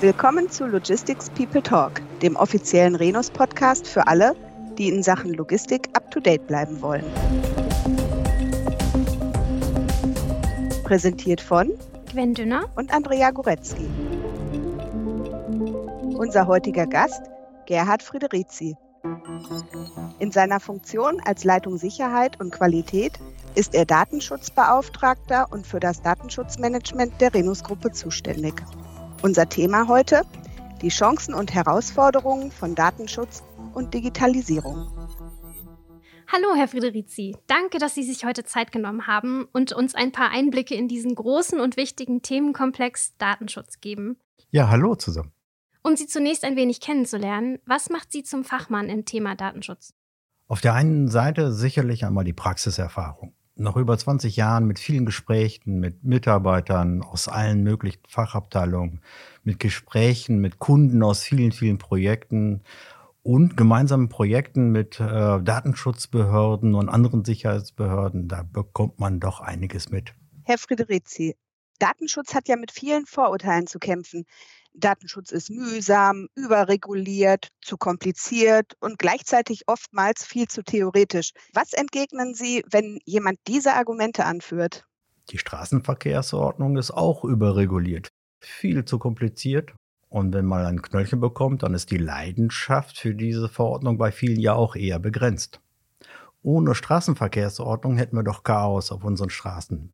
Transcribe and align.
Willkommen 0.00 0.48
zu 0.48 0.66
Logistics 0.66 1.28
People 1.30 1.60
Talk, 1.62 2.00
dem 2.22 2.36
offiziellen 2.36 2.94
Renus-Podcast 2.94 3.88
für 3.88 4.06
alle, 4.06 4.36
die 4.78 4.88
in 4.88 5.02
Sachen 5.02 5.34
Logistik 5.34 5.88
up-to-date 5.94 6.46
bleiben 6.46 6.80
wollen. 6.80 7.04
Präsentiert 10.84 11.40
von 11.40 11.72
Gwen 12.12 12.34
Dünner 12.34 12.68
und 12.76 12.94
Andrea 12.94 13.32
Goretzky. 13.32 13.88
Unser 16.16 16.46
heutiger 16.46 16.86
Gast, 16.86 17.22
Gerhard 17.66 18.04
Friederizi. 18.04 18.76
In 20.20 20.30
seiner 20.30 20.60
Funktion 20.60 21.20
als 21.24 21.42
Leitung 21.42 21.76
Sicherheit 21.76 22.38
und 22.40 22.52
Qualität 22.52 23.18
ist 23.56 23.74
er 23.74 23.86
Datenschutzbeauftragter 23.86 25.50
und 25.50 25.66
für 25.66 25.80
das 25.80 26.02
Datenschutzmanagement 26.02 27.18
der 27.22 27.32
Renus-Gruppe 27.32 27.90
zuständig. 27.90 28.54
Unser 29.22 29.48
Thema 29.48 29.88
heute, 29.88 30.22
die 30.82 30.90
Chancen 30.90 31.32
und 31.32 31.54
Herausforderungen 31.54 32.50
von 32.50 32.74
Datenschutz 32.74 33.42
und 33.72 33.94
Digitalisierung. 33.94 34.86
Hallo, 36.30 36.48
Herr 36.54 36.68
Friederizi. 36.68 37.34
Danke, 37.46 37.78
dass 37.78 37.94
Sie 37.94 38.02
sich 38.02 38.26
heute 38.26 38.44
Zeit 38.44 38.72
genommen 38.72 39.06
haben 39.06 39.48
und 39.54 39.72
uns 39.72 39.94
ein 39.94 40.12
paar 40.12 40.30
Einblicke 40.30 40.74
in 40.74 40.86
diesen 40.86 41.14
großen 41.14 41.58
und 41.58 41.78
wichtigen 41.78 42.20
Themenkomplex 42.20 43.16
Datenschutz 43.16 43.80
geben. 43.80 44.18
Ja, 44.50 44.68
hallo 44.68 44.96
zusammen. 44.96 45.32
Um 45.82 45.96
Sie 45.96 46.06
zunächst 46.06 46.44
ein 46.44 46.56
wenig 46.56 46.80
kennenzulernen, 46.80 47.58
was 47.64 47.88
macht 47.88 48.12
Sie 48.12 48.22
zum 48.22 48.44
Fachmann 48.44 48.90
im 48.90 49.06
Thema 49.06 49.34
Datenschutz? 49.34 49.94
Auf 50.46 50.60
der 50.60 50.74
einen 50.74 51.08
Seite 51.08 51.52
sicherlich 51.52 52.04
einmal 52.04 52.24
die 52.24 52.32
Praxiserfahrung 52.32 53.35
nach 53.56 53.76
über 53.76 53.96
20 53.96 54.36
Jahren 54.36 54.66
mit 54.66 54.78
vielen 54.78 55.06
Gesprächen 55.06 55.80
mit 55.80 56.04
Mitarbeitern 56.04 57.02
aus 57.02 57.26
allen 57.26 57.62
möglichen 57.62 58.02
Fachabteilungen, 58.06 59.00
mit 59.44 59.58
Gesprächen 59.58 60.40
mit 60.40 60.58
Kunden 60.58 61.02
aus 61.02 61.22
vielen, 61.22 61.52
vielen 61.52 61.78
Projekten 61.78 62.62
und 63.22 63.56
gemeinsamen 63.56 64.08
Projekten 64.08 64.70
mit 64.70 65.00
äh, 65.00 65.40
Datenschutzbehörden 65.42 66.74
und 66.74 66.88
anderen 66.88 67.24
Sicherheitsbehörden, 67.24 68.28
da 68.28 68.44
bekommt 68.44 69.00
man 69.00 69.18
doch 69.18 69.40
einiges 69.40 69.90
mit. 69.90 70.14
Herr 70.44 70.58
Friederizi, 70.58 71.34
Datenschutz 71.78 72.34
hat 72.34 72.48
ja 72.48 72.56
mit 72.56 72.70
vielen 72.70 73.04
Vorurteilen 73.06 73.66
zu 73.66 73.78
kämpfen. 73.78 74.26
Datenschutz 74.76 75.32
ist 75.32 75.50
mühsam, 75.50 76.28
überreguliert, 76.34 77.48
zu 77.60 77.76
kompliziert 77.76 78.74
und 78.80 78.98
gleichzeitig 78.98 79.62
oftmals 79.66 80.24
viel 80.24 80.46
zu 80.48 80.62
theoretisch. 80.62 81.32
Was 81.52 81.72
entgegnen 81.72 82.34
Sie, 82.34 82.62
wenn 82.70 82.98
jemand 83.04 83.38
diese 83.46 83.74
Argumente 83.74 84.24
anführt? 84.24 84.84
Die 85.30 85.38
Straßenverkehrsordnung 85.38 86.76
ist 86.76 86.90
auch 86.90 87.24
überreguliert, 87.24 88.08
viel 88.40 88.84
zu 88.84 88.98
kompliziert. 88.98 89.72
Und 90.08 90.32
wenn 90.32 90.46
man 90.46 90.64
ein 90.64 90.82
Knöllchen 90.82 91.20
bekommt, 91.20 91.64
dann 91.64 91.74
ist 91.74 91.90
die 91.90 91.98
Leidenschaft 91.98 92.98
für 92.98 93.14
diese 93.14 93.48
Verordnung 93.48 93.98
bei 93.98 94.12
vielen 94.12 94.38
ja 94.38 94.54
auch 94.54 94.76
eher 94.76 95.00
begrenzt. 95.00 95.60
Ohne 96.42 96.76
Straßenverkehrsordnung 96.76 97.96
hätten 97.96 98.14
wir 98.14 98.22
doch 98.22 98.44
Chaos 98.44 98.92
auf 98.92 99.02
unseren 99.02 99.30
Straßen. 99.30 99.92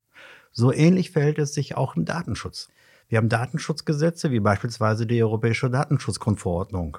So 0.52 0.70
ähnlich 0.70 1.10
verhält 1.10 1.38
es 1.38 1.54
sich 1.54 1.78
auch 1.78 1.96
im 1.96 2.04
Datenschutz. 2.04 2.68
Wir 3.12 3.18
haben 3.18 3.28
Datenschutzgesetze, 3.28 4.30
wie 4.30 4.40
beispielsweise 4.40 5.06
die 5.06 5.22
Europäische 5.22 5.68
Datenschutzgrundverordnung. 5.68 6.96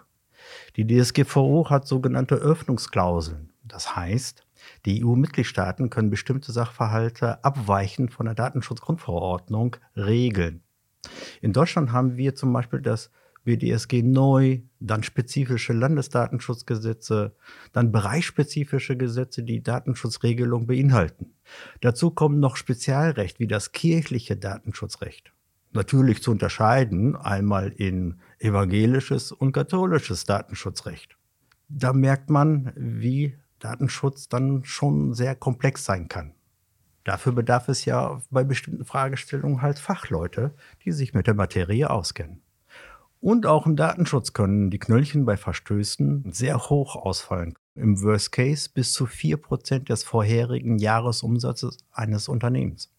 Die 0.75 0.86
DSGVO 0.86 1.72
hat 1.72 1.88
sogenannte 1.88 2.36
Öffnungsklauseln. 2.36 3.52
Das 3.64 3.95
heißt, 3.95 4.45
die 4.86 5.03
EU-Mitgliedstaaten 5.03 5.89
können 5.89 6.11
bestimmte 6.11 6.52
Sachverhalte 6.52 7.44
abweichend 7.44 8.14
von 8.14 8.28
der 8.28 8.36
Datenschutzgrundverordnung 8.36 9.78
regeln. 9.95 10.61
In 11.42 11.52
Deutschland 11.52 11.92
haben 11.92 12.16
wir 12.16 12.36
zum 12.36 12.53
Beispiel 12.53 12.81
das 12.81 13.09
BDSG 13.44 14.03
neu, 14.03 14.59
dann 14.80 15.02
spezifische 15.02 15.73
Landesdatenschutzgesetze, 15.73 17.36
dann 17.71 17.92
bereichsspezifische 17.92 18.98
Gesetze, 18.98 19.42
die 19.42 19.64
Datenschutzregelung 19.64 20.67
beinhalten. 20.67 21.33
Dazu 21.82 22.11
kommt 22.11 22.38
noch 22.38 22.55
Spezialrecht 22.55 23.39
wie 23.39 23.48
das 23.48 23.71
kirchliche 23.71 24.38
Datenschutzrecht 24.38 25.33
natürlich 25.76 26.22
zu 26.22 26.32
unterscheiden, 26.32 27.16
einmal 27.16 27.70
in 27.70 28.20
evangelisches 28.39 29.32
und 29.32 29.52
katholisches 29.52 30.26
Datenschutzrecht. 30.26 31.17
Da 31.70 31.94
merkt 31.94 32.30
man, 32.30 32.73
wie 32.76 33.38
Datenschutz 33.60 34.28
dann 34.28 34.66
schon 34.66 35.14
sehr 35.14 35.36
komplex 35.36 35.86
sein 35.86 36.08
kann. 36.08 36.33
Dafür 37.04 37.33
bedarf 37.33 37.67
es 37.67 37.86
ja 37.86 38.22
bei 38.30 38.44
bestimmten 38.44 38.86
Fragestellungen 38.86 39.62
halt 39.62 39.80
Fachleute, 39.80 40.54
die 40.86 40.92
sich 40.92 41.14
mit 41.14 41.28
der 41.28 41.33
Materie 41.33 41.89
auskennen. 41.89 42.42
Und 43.20 43.45
auch 43.45 43.66
im 43.66 43.76
Datenschutz 43.76 44.33
können 44.33 44.70
die 44.70 44.80
Knöllchen 44.80 45.26
bei 45.26 45.38
Verstößen 45.38 46.26
sehr 46.32 46.58
hoch 46.60 46.95
ausfallen. 46.95 47.54
Im 47.76 48.02
Worst 48.02 48.33
Case 48.33 48.70
bis 48.73 48.92
zu 48.94 49.06
4% 49.06 49.86
des 49.86 50.04
vorherigen 50.04 50.78
Jahresumsatzes 50.78 51.78
eines 51.92 52.28
Unternehmens. 52.28 52.92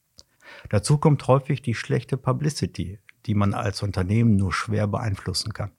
Dazu 0.68 0.98
kommt 0.98 1.26
häufig 1.28 1.62
die 1.62 1.74
schlechte 1.74 2.16
Publicity, 2.16 2.98
die 3.26 3.34
man 3.34 3.54
als 3.54 3.82
Unternehmen 3.82 4.36
nur 4.36 4.52
schwer 4.52 4.86
beeinflussen 4.86 5.52
kann. 5.52 5.72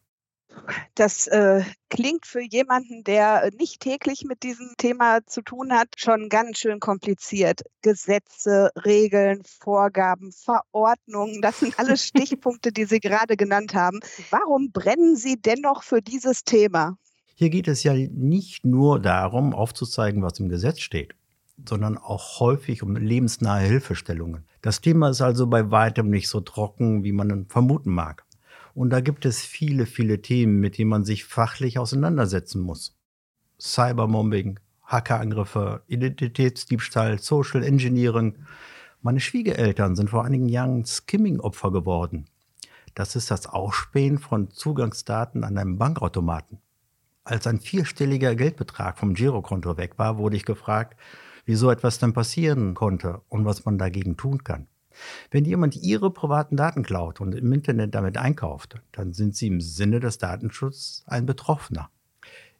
Das 0.95 1.27
äh, 1.27 1.63
klingt 1.89 2.25
für 2.25 2.41
jemanden, 2.41 3.03
der 3.03 3.51
nicht 3.59 3.81
täglich 3.81 4.23
mit 4.25 4.43
diesem 4.43 4.73
Thema 4.77 5.19
zu 5.25 5.41
tun 5.41 5.73
hat, 5.73 5.89
schon 5.97 6.29
ganz 6.29 6.59
schön 6.59 6.79
kompliziert. 6.79 7.61
Gesetze, 7.81 8.71
Regeln, 8.85 9.41
Vorgaben, 9.43 10.31
Verordnungen, 10.31 11.41
das 11.41 11.59
sind 11.59 11.77
alles 11.77 12.05
Stichpunkte, 12.07 12.71
die 12.71 12.85
Sie 12.85 12.99
gerade 12.99 13.35
genannt 13.35 13.75
haben. 13.75 13.99
Warum 14.29 14.71
brennen 14.71 15.15
Sie 15.15 15.35
dennoch 15.39 15.83
für 15.83 16.01
dieses 16.01 16.43
Thema? 16.43 16.97
Hier 17.35 17.49
geht 17.49 17.67
es 17.67 17.83
ja 17.83 17.93
nicht 17.93 18.65
nur 18.65 19.01
darum, 19.01 19.53
aufzuzeigen, 19.53 20.23
was 20.23 20.39
im 20.39 20.47
Gesetz 20.47 20.79
steht 20.79 21.15
sondern 21.63 21.97
auch 21.97 22.39
häufig 22.39 22.83
um 22.83 22.95
lebensnahe 22.95 23.65
Hilfestellungen. 23.65 24.45
Das 24.65 24.81
Thema 24.81 25.09
ist 25.11 25.21
also 25.21 25.45
bei 25.45 25.69
weitem 25.69 26.09
nicht 26.09 26.27
so 26.27 26.41
trocken, 26.41 27.03
wie 27.03 27.11
man 27.11 27.45
vermuten 27.49 27.91
mag. 27.91 28.25
Und 28.73 28.89
da 28.89 28.99
gibt 28.99 29.23
es 29.27 29.41
viele, 29.41 29.85
viele 29.85 30.23
Themen, 30.23 30.59
mit 30.59 30.79
denen 30.79 30.89
man 30.89 31.05
sich 31.05 31.23
fachlich 31.23 31.77
auseinandersetzen 31.77 32.61
muss. 32.61 32.97
Cybermobbing, 33.61 34.59
Hackerangriffe, 34.83 35.83
Identitätsdiebstahl, 35.85 37.19
Social 37.19 37.61
Engineering. 37.61 38.37
Meine 39.03 39.19
Schwiegereltern 39.19 39.95
sind 39.95 40.09
vor 40.09 40.25
einigen 40.25 40.49
Jahren 40.49 40.83
Skimming-Opfer 40.83 41.71
geworden. 41.71 42.25
Das 42.95 43.15
ist 43.15 43.29
das 43.29 43.45
Ausspähen 43.45 44.17
von 44.17 44.49
Zugangsdaten 44.49 45.43
an 45.43 45.59
einem 45.59 45.77
Bankautomaten. 45.77 46.57
Als 47.23 47.45
ein 47.45 47.59
vierstelliger 47.59 48.33
Geldbetrag 48.33 48.97
vom 48.97 49.13
Girokonto 49.13 49.77
weg 49.77 49.99
war, 49.99 50.17
wurde 50.17 50.37
ich 50.37 50.43
gefragt, 50.43 50.97
wie 51.45 51.55
so 51.55 51.71
etwas 51.71 51.99
dann 51.99 52.13
passieren 52.13 52.73
konnte 52.73 53.21
und 53.29 53.45
was 53.45 53.65
man 53.65 53.77
dagegen 53.77 54.17
tun 54.17 54.43
kann. 54.43 54.67
Wenn 55.31 55.45
jemand 55.45 55.75
Ihre 55.75 56.11
privaten 56.11 56.57
Daten 56.57 56.83
klaut 56.83 57.21
und 57.21 57.35
im 57.35 57.51
Internet 57.51 57.95
damit 57.95 58.17
einkauft, 58.17 58.81
dann 58.91 59.13
sind 59.13 59.35
Sie 59.35 59.47
im 59.47 59.61
Sinne 59.61 59.99
des 59.99 60.17
Datenschutzes 60.17 61.03
ein 61.07 61.25
Betroffener. 61.25 61.89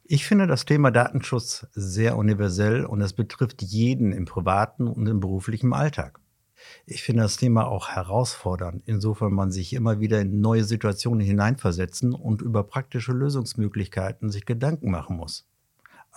Ich 0.04 0.26
finde 0.26 0.46
das 0.46 0.64
Thema 0.64 0.92
Datenschutz 0.92 1.66
sehr 1.72 2.16
universell 2.16 2.84
und 2.84 3.00
es 3.00 3.12
betrifft 3.12 3.62
jeden 3.62 4.12
im 4.12 4.24
privaten 4.24 4.86
und 4.86 5.06
im 5.08 5.18
beruflichen 5.18 5.72
Alltag. 5.72 6.20
Ich 6.84 7.02
finde 7.02 7.22
das 7.22 7.36
Thema 7.36 7.66
auch 7.66 7.88
herausfordernd, 7.88 8.82
insofern 8.86 9.32
man 9.32 9.50
sich 9.50 9.72
immer 9.72 10.00
wieder 10.00 10.20
in 10.20 10.40
neue 10.40 10.64
Situationen 10.64 11.26
hineinversetzen 11.26 12.14
und 12.14 12.42
über 12.42 12.62
praktische 12.62 13.12
Lösungsmöglichkeiten 13.12 14.30
sich 14.30 14.46
Gedanken 14.46 14.90
machen 14.90 15.16
muss. 15.16 15.46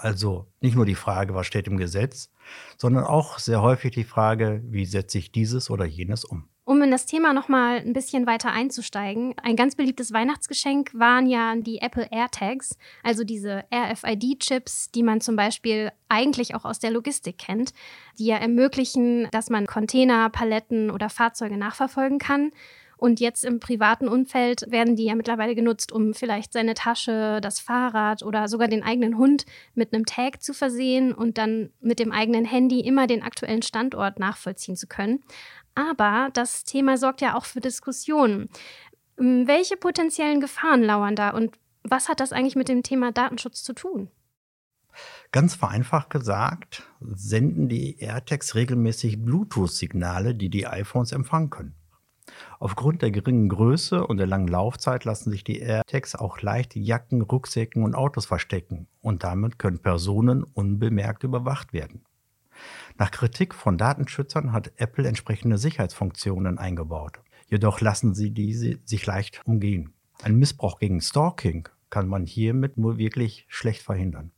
Also 0.02 0.48
nicht 0.62 0.76
nur 0.76 0.86
die 0.86 0.96
Frage, 0.96 1.36
was 1.36 1.46
steht 1.46 1.68
im 1.68 1.76
Gesetz, 1.76 2.32
sondern 2.78 3.04
auch 3.04 3.38
sehr 3.38 3.62
häufig 3.62 3.92
die 3.92 4.06
Frage, 4.06 4.62
wie 4.64 4.86
setze 4.86 5.18
ich 5.18 5.34
dieses 5.34 5.70
oder 5.70 5.84
jenes 5.84 6.24
um. 6.24 6.48
Um 6.64 6.82
in 6.82 6.92
das 6.92 7.06
Thema 7.06 7.34
noch 7.34 7.50
mal 7.50 7.80
ein 7.80 7.94
bisschen 7.94 8.26
weiter 8.28 8.52
einzusteigen, 8.52 9.34
ein 9.42 9.56
ganz 9.56 9.76
beliebtes 9.76 10.14
Weihnachtsgeschenk 10.14 10.92
waren 10.94 11.26
ja 11.28 11.56
die 11.56 11.82
Apple 11.82 12.08
AirTags, 12.12 12.78
also 13.04 13.24
diese 13.26 13.66
RFID-Chips, 13.74 14.92
die 14.92 15.04
man 15.04 15.20
zum 15.20 15.36
Beispiel 15.36 15.92
eigentlich 16.08 16.56
auch 16.56 16.64
aus 16.64 16.80
der 16.80 16.92
Logistik 16.92 17.40
kennt, 17.40 17.74
die 18.20 18.28
ja 18.28 18.38
ermöglichen, 18.38 19.28
dass 19.32 19.50
man 19.50 19.66
Container, 19.66 20.30
Paletten 20.30 20.92
oder 20.92 21.10
Fahrzeuge 21.10 21.58
nachverfolgen 21.58 22.20
kann. 22.20 22.52
Und 23.00 23.22
jetzt 23.22 23.46
im 23.46 23.62
privaten 23.62 24.10
Umfeld 24.10 24.70
werden 24.70 24.98
die 24.98 25.06
ja 25.06 25.16
mittlerweile 25.16 25.56
genutzt, 25.56 25.94
um 25.94 26.14
vielleicht 26.14 26.52
seine 26.52 26.74
Tasche, 26.74 27.40
das 27.42 27.62
Fahrrad 27.62 28.24
oder 28.24 28.50
sogar 28.50 28.68
den 28.68 28.84
eigenen 28.84 29.18
Hund 29.18 29.46
mit 29.74 29.94
einem 29.94 30.06
Tag 30.06 30.44
zu 30.44 30.54
versehen 30.54 31.14
und 31.14 31.38
dann 31.38 31.70
mit 31.80 32.00
dem 32.00 32.12
eigenen 32.12 32.44
Handy 32.44 32.82
immer 32.82 33.08
den 33.08 33.24
aktuellen 33.24 33.62
Standort 33.62 34.20
nachvollziehen 34.20 34.76
zu 34.76 34.86
können. 34.86 35.24
Aber 35.76 36.30
das 36.34 36.66
Thema 36.66 36.98
sorgt 36.98 37.22
ja 37.22 37.36
auch 37.36 37.46
für 37.46 37.62
Diskussionen. 37.62 38.50
Ähm, 39.18 39.48
welche 39.48 39.78
potenziellen 39.78 40.42
Gefahren 40.42 40.84
lauern 40.84 41.16
da 41.16 41.30
und 41.30 41.58
was 41.84 42.10
hat 42.10 42.20
das 42.20 42.34
eigentlich 42.34 42.58
mit 42.58 42.68
dem 42.68 42.84
Thema 42.84 43.14
Datenschutz 43.14 43.64
zu 43.64 43.72
tun? 43.72 44.12
Ganz 45.32 45.56
vereinfacht 45.56 46.10
gesagt, 46.10 46.84
senden 47.00 47.70
die 47.70 47.98
AirTags 48.00 48.56
regelmäßig 48.56 49.24
Bluetooth-Signale, 49.24 50.36
die 50.36 50.50
die 50.50 50.68
iPhones 50.68 51.14
empfangen 51.14 51.50
können. 51.50 51.79
Aufgrund 52.60 53.02
der 53.02 53.12
geringen 53.12 53.50
Größe 53.50 54.06
und 54.06 54.18
der 54.18 54.28
langen 54.28 54.48
Laufzeit 54.48 55.06
lassen 55.06 55.32
sich 55.32 55.44
die 55.44 55.60
AirTags 55.60 56.16
auch 56.16 56.42
leicht 56.42 56.76
Jacken, 56.76 57.22
Rucksäcken 57.22 57.84
und 57.84 57.96
Autos 57.96 58.26
verstecken 58.26 58.88
und 59.02 59.24
damit 59.24 59.60
können 59.60 59.80
Personen 59.80 60.44
unbemerkt 60.44 61.24
überwacht 61.24 61.74
werden. 61.74 62.04
Nach 62.98 63.12
Kritik 63.12 63.56
von 63.56 63.78
Datenschützern 63.78 64.52
hat 64.52 64.74
Apple 64.78 65.08
entsprechende 65.08 65.58
Sicherheitsfunktionen 65.58 66.58
eingebaut. 66.58 67.20
Jedoch 67.48 67.82
lassen 67.82 68.14
sie 68.14 68.32
diese 68.32 68.80
sich 68.86 69.06
leicht 69.06 69.42
umgehen. 69.46 69.94
Ein 70.22 70.36
Missbrauch 70.36 70.80
gegen 70.80 71.02
Stalking 71.02 71.70
kann 71.90 72.08
man 72.08 72.26
hiermit 72.26 72.78
nur 72.78 72.98
wirklich 72.98 73.46
schlecht 73.48 73.82
verhindern. 73.82 74.32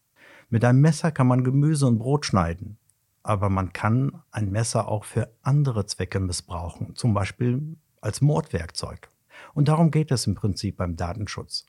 Mit 0.49 0.63
einem 0.63 0.81
Messer 0.81 1.11
kann 1.11 1.27
man 1.27 1.43
Gemüse 1.43 1.87
und 1.87 1.97
Brot 1.97 2.25
schneiden, 2.25 2.77
aber 3.23 3.49
man 3.49 3.73
kann 3.73 4.21
ein 4.31 4.51
Messer 4.51 4.87
auch 4.87 5.05
für 5.05 5.33
andere 5.41 5.85
Zwecke 5.85 6.19
missbrauchen, 6.19 6.95
zum 6.95 7.13
Beispiel 7.13 7.77
als 8.01 8.21
Mordwerkzeug. 8.21 9.09
Und 9.53 9.67
darum 9.67 9.91
geht 9.91 10.11
es 10.11 10.27
im 10.27 10.35
Prinzip 10.35 10.77
beim 10.77 10.95
Datenschutz. 10.95 11.65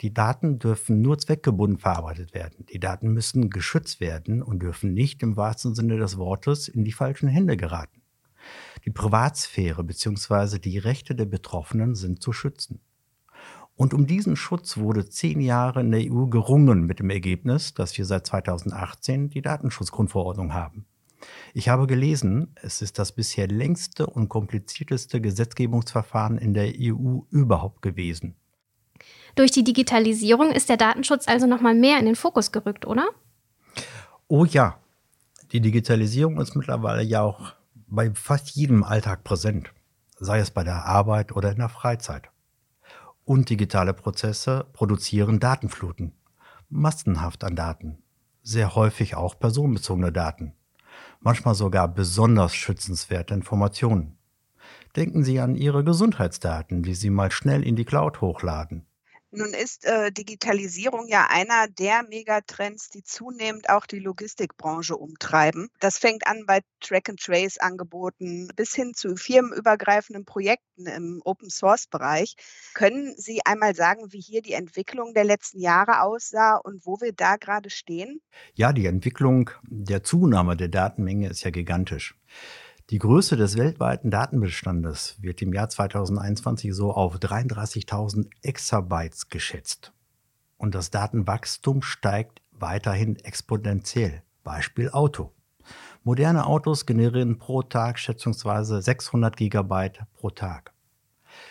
Die 0.00 0.12
Daten 0.12 0.58
dürfen 0.58 1.00
nur 1.00 1.18
zweckgebunden 1.18 1.78
verarbeitet 1.78 2.34
werden. 2.34 2.66
Die 2.66 2.80
Daten 2.80 3.12
müssen 3.12 3.50
geschützt 3.50 4.00
werden 4.00 4.42
und 4.42 4.60
dürfen 4.60 4.92
nicht 4.92 5.22
im 5.22 5.36
wahrsten 5.36 5.74
Sinne 5.74 5.96
des 5.96 6.18
Wortes 6.18 6.68
in 6.68 6.84
die 6.84 6.92
falschen 6.92 7.28
Hände 7.28 7.56
geraten. 7.56 8.02
Die 8.84 8.90
Privatsphäre 8.90 9.82
bzw. 9.82 10.58
die 10.58 10.78
Rechte 10.78 11.14
der 11.14 11.24
Betroffenen 11.24 11.94
sind 11.94 12.22
zu 12.22 12.32
schützen. 12.32 12.80
Und 13.76 13.92
um 13.92 14.06
diesen 14.06 14.36
Schutz 14.36 14.76
wurde 14.76 15.08
zehn 15.08 15.40
Jahre 15.40 15.80
in 15.80 15.90
der 15.90 16.12
EU 16.12 16.26
gerungen 16.26 16.86
mit 16.86 17.00
dem 17.00 17.10
Ergebnis, 17.10 17.74
dass 17.74 17.96
wir 17.98 18.04
seit 18.04 18.26
2018 18.26 19.30
die 19.30 19.42
Datenschutzgrundverordnung 19.42 20.54
haben. 20.54 20.86
Ich 21.52 21.68
habe 21.68 21.86
gelesen, 21.86 22.54
es 22.62 22.82
ist 22.82 22.98
das 22.98 23.12
bisher 23.12 23.46
längste 23.46 24.06
und 24.06 24.28
komplizierteste 24.28 25.20
Gesetzgebungsverfahren 25.20 26.36
in 26.38 26.52
der 26.52 26.72
EU 26.76 27.20
überhaupt 27.30 27.80
gewesen. 27.80 28.34
Durch 29.34 29.50
die 29.50 29.64
Digitalisierung 29.64 30.50
ist 30.50 30.68
der 30.68 30.76
Datenschutz 30.76 31.28
also 31.28 31.46
noch 31.46 31.60
mal 31.60 31.74
mehr 31.74 31.98
in 31.98 32.06
den 32.06 32.16
Fokus 32.16 32.52
gerückt, 32.52 32.86
oder? 32.86 33.08
Oh 34.28 34.44
ja, 34.44 34.78
die 35.52 35.60
Digitalisierung 35.60 36.40
ist 36.40 36.56
mittlerweile 36.56 37.02
ja 37.02 37.22
auch 37.22 37.52
bei 37.86 38.10
fast 38.14 38.50
jedem 38.50 38.82
Alltag 38.82 39.22
präsent, 39.22 39.72
sei 40.18 40.38
es 40.38 40.50
bei 40.50 40.64
der 40.64 40.86
Arbeit 40.86 41.32
oder 41.32 41.52
in 41.52 41.58
der 41.58 41.68
Freizeit. 41.68 42.30
Und 43.24 43.48
digitale 43.48 43.94
Prozesse 43.94 44.66
produzieren 44.72 45.40
Datenfluten, 45.40 46.12
massenhaft 46.68 47.44
an 47.44 47.56
Daten, 47.56 48.02
sehr 48.42 48.74
häufig 48.74 49.14
auch 49.14 49.38
personenbezogene 49.38 50.12
Daten 50.12 50.54
manchmal 51.24 51.54
sogar 51.54 51.88
besonders 51.88 52.54
schützenswerte 52.54 53.34
Informationen. 53.34 54.16
Denken 54.94 55.24
Sie 55.24 55.40
an 55.40 55.56
Ihre 55.56 55.82
Gesundheitsdaten, 55.82 56.82
die 56.82 56.94
Sie 56.94 57.10
mal 57.10 57.32
schnell 57.32 57.64
in 57.64 57.74
die 57.74 57.84
Cloud 57.84 58.20
hochladen. 58.20 58.86
Nun 59.36 59.52
ist 59.52 59.84
äh, 59.84 60.12
Digitalisierung 60.12 61.08
ja 61.08 61.26
einer 61.28 61.66
der 61.66 62.04
Megatrends, 62.04 62.88
die 62.90 63.02
zunehmend 63.02 63.68
auch 63.68 63.84
die 63.84 63.98
Logistikbranche 63.98 64.96
umtreiben. 64.96 65.70
Das 65.80 65.98
fängt 65.98 66.26
an 66.28 66.44
bei 66.46 66.60
Track-and-Trace-Angeboten 66.80 68.48
bis 68.54 68.74
hin 68.74 68.94
zu 68.94 69.16
firmenübergreifenden 69.16 70.24
Projekten 70.24 70.86
im 70.86 71.20
Open-Source-Bereich. 71.24 72.36
Können 72.74 73.14
Sie 73.16 73.40
einmal 73.44 73.74
sagen, 73.74 74.12
wie 74.12 74.20
hier 74.20 74.40
die 74.40 74.52
Entwicklung 74.52 75.14
der 75.14 75.24
letzten 75.24 75.58
Jahre 75.58 76.02
aussah 76.02 76.56
und 76.56 76.86
wo 76.86 77.00
wir 77.00 77.12
da 77.12 77.36
gerade 77.36 77.70
stehen? 77.70 78.20
Ja, 78.54 78.72
die 78.72 78.86
Entwicklung 78.86 79.50
der 79.64 80.04
Zunahme 80.04 80.56
der 80.56 80.68
Datenmenge 80.68 81.28
ist 81.28 81.42
ja 81.42 81.50
gigantisch. 81.50 82.14
Die 82.90 82.98
Größe 82.98 83.38
des 83.38 83.56
weltweiten 83.56 84.10
Datenbestandes 84.10 85.16
wird 85.22 85.40
im 85.40 85.54
Jahr 85.54 85.70
2021 85.70 86.74
so 86.74 86.92
auf 86.92 87.16
33.000 87.16 88.28
Exabytes 88.42 89.30
geschätzt. 89.30 89.94
Und 90.58 90.74
das 90.74 90.90
Datenwachstum 90.90 91.80
steigt 91.80 92.42
weiterhin 92.52 93.16
exponentiell. 93.16 94.22
Beispiel 94.42 94.90
Auto. 94.90 95.32
Moderne 96.02 96.44
Autos 96.44 96.84
generieren 96.84 97.38
pro 97.38 97.62
Tag 97.62 97.98
schätzungsweise 97.98 98.82
600 98.82 99.34
Gigabyte 99.34 100.02
pro 100.12 100.28
Tag. 100.28 100.74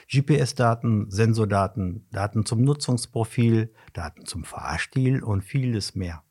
GPS-Daten, 0.08 1.10
Sensordaten, 1.10 2.06
Daten 2.12 2.46
zum 2.46 2.62
Nutzungsprofil, 2.62 3.74
Daten 3.94 4.28
zum 4.28 4.44
Fahrstil 4.44 5.24
und 5.24 5.42
vieles 5.42 5.96
mehr. 5.96 6.22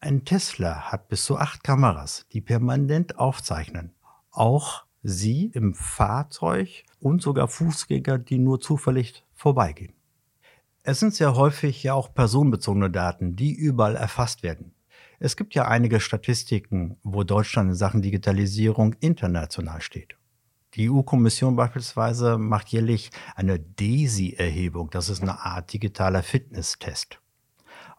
Ein 0.00 0.24
Tesla 0.24 0.90
hat 0.90 1.08
bis 1.08 1.24
zu 1.24 1.38
acht 1.38 1.62
Kameras, 1.62 2.26
die 2.32 2.40
permanent 2.40 3.20
aufzeichnen 3.20 3.95
auch 4.36 4.84
sie 5.02 5.50
im 5.54 5.74
Fahrzeug 5.74 6.84
und 7.00 7.22
sogar 7.22 7.48
Fußgänger, 7.48 8.18
die 8.18 8.38
nur 8.38 8.60
zufällig 8.60 9.24
vorbeigehen. 9.34 9.92
Es 10.82 11.00
sind 11.00 11.14
sehr 11.14 11.34
häufig 11.34 11.82
ja 11.82 11.94
auch 11.94 12.14
personenbezogene 12.14 12.90
Daten, 12.90 13.36
die 13.36 13.52
überall 13.52 13.96
erfasst 13.96 14.42
werden. 14.42 14.72
Es 15.18 15.36
gibt 15.36 15.54
ja 15.54 15.66
einige 15.66 15.98
Statistiken, 15.98 16.96
wo 17.02 17.24
Deutschland 17.24 17.70
in 17.70 17.74
Sachen 17.74 18.02
Digitalisierung 18.02 18.94
international 19.00 19.80
steht. 19.80 20.16
Die 20.74 20.90
EU-Kommission 20.90 21.56
beispielsweise 21.56 22.36
macht 22.36 22.68
jährlich 22.68 23.10
eine 23.34 23.58
DESI-Erhebung. 23.58 24.90
Das 24.90 25.08
ist 25.08 25.22
eine 25.22 25.40
Art 25.40 25.72
digitaler 25.72 26.22
Fitnesstest. 26.22 27.18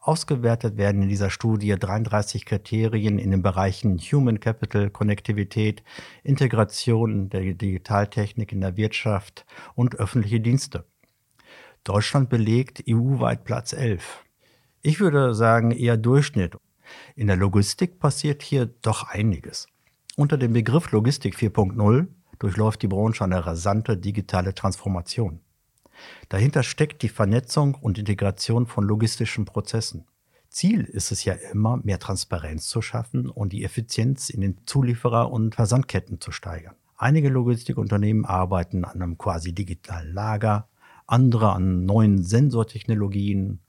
Ausgewertet 0.08 0.78
werden 0.78 1.02
in 1.02 1.10
dieser 1.10 1.30
Studie 1.30 1.76
33 1.78 2.46
Kriterien 2.46 3.20
in 3.20 3.30
den 3.30 3.42
Bereichen 3.42 3.98
Human 3.98 4.40
Capital, 4.40 4.90
Konnektivität, 4.90 5.84
Integration 6.24 7.28
der 7.30 7.42
Digitaltechnik 7.54 8.54
in 8.54 8.62
der 8.62 8.78
Wirtschaft 8.78 9.46
und 9.76 9.96
öffentliche 9.96 10.40
Dienste. 10.40 10.86
Deutschland 11.84 12.30
belegt 12.30 12.86
EU-weit 12.90 13.44
Platz 13.44 13.74
11. 13.74 14.24
Ich 14.82 15.02
würde 15.02 15.36
sagen 15.36 15.72
eher 15.72 15.98
Durchschnitt. 15.98 16.56
In 17.18 17.28
der 17.28 17.36
Logistik 17.36 18.00
passiert 18.00 18.44
hier 18.44 18.66
doch 18.66 19.10
einiges. 19.10 19.68
Unter 20.16 20.38
dem 20.38 20.54
Begriff 20.54 20.90
Logistik 20.94 21.36
4.0 21.36 22.08
durchläuft 22.40 22.82
die 22.82 22.88
Branche 22.88 23.26
eine 23.26 23.46
rasante 23.46 23.98
digitale 23.98 24.54
Transformation. 24.54 25.42
Dahinter 26.30 26.64
steckt 26.64 27.02
die 27.02 27.10
Vernetzung 27.10 27.76
und 27.76 27.98
Integration 27.98 28.68
von 28.68 28.84
logistischen 28.84 29.46
Prozessen. 29.46 30.06
Ziel 30.50 30.84
ist 30.84 31.12
es 31.12 31.24
ja 31.24 31.34
immer, 31.34 31.78
mehr 31.84 32.00
Transparenz 32.00 32.68
zu 32.68 32.82
schaffen 32.82 33.30
und 33.30 33.54
die 33.54 33.64
Effizienz 33.64 34.30
in 34.30 34.42
den 34.42 34.66
Zulieferer- 34.66 35.32
und 35.32 35.56
Versandketten 35.56 36.20
zu 36.20 36.32
steigern. 36.32 36.76
Einige 36.98 37.30
Logistikunternehmen 37.30 38.26
arbeiten 38.26 38.84
an 38.84 39.02
einem 39.02 39.18
quasi 39.18 39.54
digitalen 39.54 40.14
Lager, 40.14 40.68
andere 41.06 41.54
an 41.54 41.86
neuen 41.86 42.24
Sensortechnologien. 42.24 43.60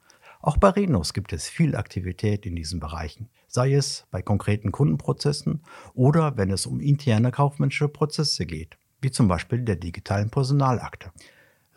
Auch 0.41 0.57
bei 0.57 0.71
Renos 0.71 1.13
gibt 1.13 1.33
es 1.33 1.49
viel 1.49 1.77
Aktivität 1.77 2.47
in 2.47 2.57
diesen 2.57 2.81
Bereichen, 2.81 3.29
sei 3.47 3.75
es 3.75 4.07
bei 4.11 4.23
konkreten 4.23 4.73
Kundenprozessen 4.73 5.63
oder 5.95 6.37
wenn 6.37 6.51
es 6.51 6.65
um 6.65 6.81
interne 6.81 7.31
kaufmännische 7.31 7.89
Prozesse 7.89 8.47
geht, 8.47 8.79
wie 9.03 9.11
zum 9.11 9.29
Beispiel 9.29 9.63
der 9.63 9.77
digitalen 9.77 10.31
Personalakte. 10.31 11.13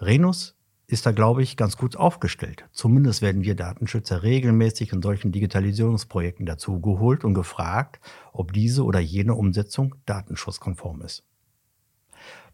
Renus 0.02 0.56
ist 0.88 1.06
da, 1.06 1.12
glaube 1.12 1.44
ich, 1.44 1.56
ganz 1.56 1.78
gut 1.78 1.96
aufgestellt. 1.96 2.66
Zumindest 2.72 3.22
werden 3.22 3.44
wir 3.44 3.56
Datenschützer 3.56 4.24
regelmäßig 4.24 4.92
in 4.92 5.02
solchen 5.02 5.32
Digitalisierungsprojekten 5.32 6.46
dazugeholt 6.46 7.24
und 7.24 7.34
gefragt, 7.34 8.02
ob 8.34 8.52
diese 8.52 8.84
oder 8.84 9.00
jene 9.00 9.36
Umsetzung 9.36 9.96
datenschutzkonform 10.06 11.02
ist. 11.04 11.24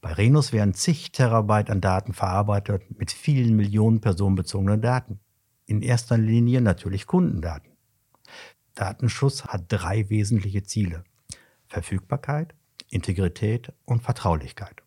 Bei 0.01 0.13
Renus 0.13 0.53
werden 0.53 0.73
zig 0.73 1.11
Terabyte 1.11 1.71
an 1.71 1.81
Daten 1.81 2.13
verarbeitet 2.13 2.83
mit 2.99 3.11
vielen 3.11 3.55
Millionen 3.55 4.01
personenbezogenen 4.01 4.81
Daten. 4.81 5.19
In 5.65 5.81
erster 5.81 6.17
Linie 6.17 6.61
natürlich 6.61 7.07
Kundendaten. 7.07 7.71
Datenschutz 8.75 9.45
hat 9.45 9.65
drei 9.69 10.09
wesentliche 10.09 10.63
Ziele. 10.63 11.03
Verfügbarkeit, 11.67 12.53
Integrität 12.89 13.73
und 13.85 14.03
Vertraulichkeit. 14.03 14.83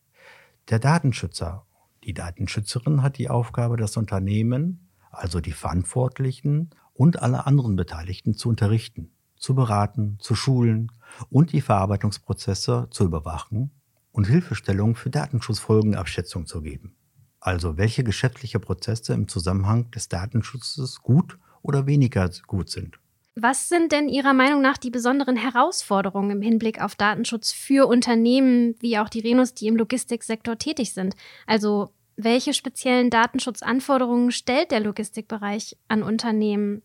Der 0.68 0.78
Datenschützer 0.78 1.66
die 2.04 2.14
Datenschützerin 2.14 3.02
hat 3.02 3.18
die 3.18 3.28
Aufgabe, 3.28 3.76
das 3.76 3.96
Unternehmen, 3.96 4.88
also 5.10 5.40
die 5.40 5.52
Verantwortlichen 5.52 6.70
und 6.94 7.22
alle 7.22 7.46
anderen 7.46 7.76
Beteiligten 7.76 8.34
zu 8.34 8.48
unterrichten, 8.48 9.10
zu 9.36 9.54
beraten, 9.54 10.18
zu 10.20 10.34
schulen 10.34 10.92
und 11.30 11.52
die 11.52 11.60
Verarbeitungsprozesse 11.60 12.88
zu 12.90 13.04
überwachen 13.04 13.70
und 14.12 14.26
Hilfestellung 14.26 14.96
für 14.96 15.10
Datenschutzfolgenabschätzung 15.10 16.46
zu 16.46 16.62
geben. 16.62 16.96
Also 17.40 17.78
welche 17.78 18.04
geschäftliche 18.04 18.60
Prozesse 18.60 19.14
im 19.14 19.28
Zusammenhang 19.28 19.90
des 19.90 20.08
Datenschutzes 20.08 21.00
gut 21.00 21.38
oder 21.62 21.86
weniger 21.86 22.30
gut 22.46 22.68
sind. 22.68 22.99
Was 23.36 23.68
sind 23.68 23.92
denn 23.92 24.08
Ihrer 24.08 24.34
Meinung 24.34 24.60
nach 24.60 24.76
die 24.76 24.90
besonderen 24.90 25.36
Herausforderungen 25.36 26.30
im 26.30 26.42
Hinblick 26.42 26.82
auf 26.82 26.94
Datenschutz 26.96 27.52
für 27.52 27.86
Unternehmen 27.86 28.74
wie 28.80 28.98
auch 28.98 29.08
die 29.08 29.20
Renus, 29.20 29.54
die 29.54 29.68
im 29.68 29.76
Logistiksektor 29.76 30.58
tätig 30.58 30.92
sind? 30.92 31.14
Also 31.46 31.92
welche 32.16 32.52
speziellen 32.52 33.08
Datenschutzanforderungen 33.08 34.30
stellt 34.30 34.72
der 34.72 34.80
Logistikbereich 34.80 35.76
an 35.88 36.02
Unternehmen? 36.02 36.82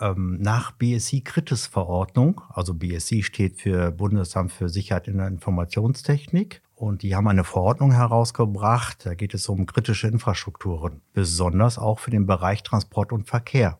Ähm, 0.00 0.38
nach 0.40 0.72
BSI-Kritis-Verordnung, 0.72 2.40
also 2.48 2.74
BSI 2.74 3.22
steht 3.22 3.60
für 3.60 3.92
Bundesamt 3.92 4.50
für 4.50 4.68
Sicherheit 4.68 5.06
in 5.06 5.18
der 5.18 5.28
Informationstechnik 5.28 6.62
Und 6.74 7.02
die 7.02 7.14
haben 7.14 7.28
eine 7.28 7.44
Verordnung 7.44 7.92
herausgebracht. 7.92 9.06
Da 9.06 9.14
geht 9.14 9.34
es 9.34 9.48
um 9.48 9.66
kritische 9.66 10.08
Infrastrukturen, 10.08 11.02
besonders 11.12 11.78
auch 11.78 12.00
für 12.00 12.10
den 12.10 12.26
Bereich 12.26 12.64
Transport 12.64 13.12
und 13.12 13.28
Verkehr. 13.28 13.78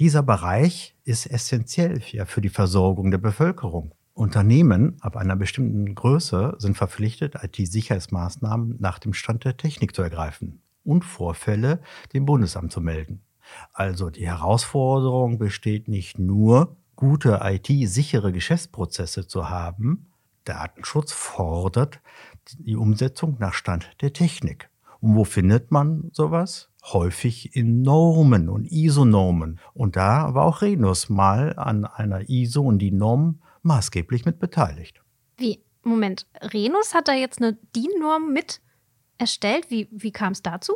Dieser 0.00 0.24
Bereich 0.24 0.96
ist 1.04 1.26
essentiell 1.26 2.00
für 2.00 2.40
die 2.40 2.48
Versorgung 2.48 3.12
der 3.12 3.18
Bevölkerung. 3.18 3.92
Unternehmen 4.12 4.96
ab 5.00 5.16
einer 5.16 5.36
bestimmten 5.36 5.94
Größe 5.94 6.56
sind 6.58 6.76
verpflichtet, 6.76 7.36
IT-Sicherheitsmaßnahmen 7.40 8.76
nach 8.80 8.98
dem 8.98 9.12
Stand 9.12 9.44
der 9.44 9.56
Technik 9.56 9.94
zu 9.94 10.02
ergreifen 10.02 10.62
und 10.84 11.04
Vorfälle 11.04 11.80
dem 12.12 12.26
Bundesamt 12.26 12.72
zu 12.72 12.80
melden. 12.80 13.22
Also 13.72 14.10
die 14.10 14.26
Herausforderung 14.26 15.38
besteht 15.38 15.86
nicht 15.86 16.18
nur, 16.18 16.76
gute 16.96 17.40
IT-sichere 17.42 18.32
Geschäftsprozesse 18.32 19.28
zu 19.28 19.48
haben. 19.48 20.06
Datenschutz 20.44 21.12
fordert 21.12 22.00
die 22.58 22.74
Umsetzung 22.76 23.36
nach 23.38 23.54
Stand 23.54 23.90
der 24.00 24.12
Technik. 24.12 24.70
Und 25.00 25.14
wo 25.14 25.24
findet 25.24 25.70
man 25.70 26.10
sowas? 26.12 26.70
Häufig 26.92 27.56
in 27.56 27.82
Normen 27.82 28.48
und 28.48 28.70
ISO-Normen. 28.70 29.58
Und 29.72 29.96
da 29.96 30.34
war 30.34 30.44
auch 30.44 30.62
Renus 30.62 31.08
mal 31.08 31.58
an 31.58 31.84
einer 31.84 32.28
ISO 32.28 32.62
und 32.62 32.78
die 32.78 32.90
Norm 32.92 33.40
maßgeblich 33.62 34.24
mit 34.24 34.38
beteiligt. 34.38 35.02
Wie? 35.36 35.60
Moment, 35.82 36.26
Renus 36.40 36.94
hat 36.94 37.08
da 37.08 37.14
jetzt 37.14 37.42
eine 37.42 37.58
DIN-Norm 37.74 38.32
mit 38.32 38.60
erstellt? 39.18 39.70
Wie, 39.70 39.88
wie 39.90 40.12
kam 40.12 40.32
es 40.32 40.42
dazu? 40.42 40.74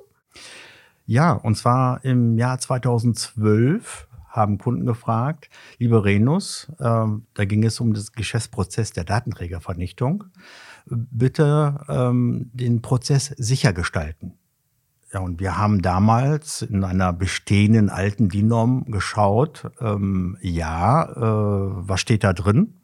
Ja, 1.06 1.32
und 1.32 1.56
zwar 1.56 2.04
im 2.04 2.36
Jahr 2.36 2.58
2012 2.58 4.08
haben 4.28 4.58
Kunden 4.58 4.86
gefragt, 4.86 5.48
liebe 5.78 6.04
Renus, 6.04 6.68
äh, 6.78 6.84
da 6.84 7.44
ging 7.44 7.64
es 7.64 7.80
um 7.80 7.94
das 7.94 8.12
Geschäftsprozess 8.12 8.92
der 8.92 9.04
Datenträgervernichtung, 9.04 10.24
bitte 10.86 11.84
ähm, 11.88 12.50
den 12.52 12.82
Prozess 12.82 13.34
sicher 13.36 13.72
gestalten. 13.72 14.37
Ja, 15.12 15.20
und 15.20 15.40
wir 15.40 15.56
haben 15.56 15.80
damals 15.80 16.62
in 16.62 16.84
einer 16.84 17.12
bestehenden 17.12 17.88
alten 17.88 18.28
DIN-Norm 18.28 18.84
geschaut, 18.86 19.70
ähm, 19.80 20.36
ja, 20.42 21.04
äh, 21.04 21.88
was 21.88 22.00
steht 22.00 22.24
da 22.24 22.32
drin? 22.32 22.74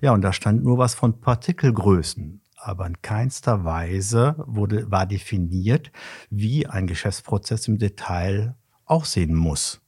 Ja, 0.00 0.12
und 0.12 0.22
da 0.22 0.32
stand 0.32 0.62
nur 0.62 0.78
was 0.78 0.94
von 0.94 1.20
Partikelgrößen 1.20 2.42
aber 2.62 2.86
in 2.86 3.02
keinster 3.02 3.64
Weise 3.64 4.36
wurde, 4.38 4.90
war 4.90 5.06
definiert, 5.06 5.90
wie 6.30 6.66
ein 6.66 6.86
Geschäftsprozess 6.86 7.66
im 7.66 7.78
Detail 7.78 8.54
aussehen 8.84 9.34
muss. 9.34 9.80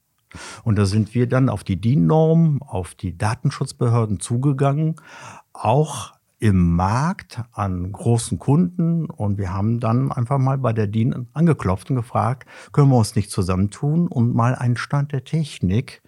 Und 0.64 0.76
da 0.76 0.84
sind 0.84 1.14
wir 1.14 1.28
dann 1.28 1.48
auf 1.48 1.62
die 1.62 1.80
DIN-Norm, 1.80 2.60
auf 2.62 2.96
die 2.96 3.16
Datenschutzbehörden 3.16 4.18
zugegangen, 4.18 4.96
auch 5.52 6.13
im 6.44 6.76
Markt 6.76 7.40
an 7.52 7.90
großen 7.90 8.38
Kunden 8.38 9.06
und 9.06 9.38
wir 9.38 9.54
haben 9.54 9.80
dann 9.80 10.12
einfach 10.12 10.36
mal 10.36 10.58
bei 10.58 10.74
der 10.74 10.86
DIN 10.86 11.26
angeklopft 11.32 11.88
und 11.88 11.96
gefragt, 11.96 12.46
können 12.70 12.90
wir 12.90 12.98
uns 12.98 13.16
nicht 13.16 13.30
zusammentun 13.30 14.08
und 14.08 14.34
mal 14.34 14.54
einen 14.54 14.76
Stand 14.76 15.12
der 15.12 15.24
Technik 15.24 16.02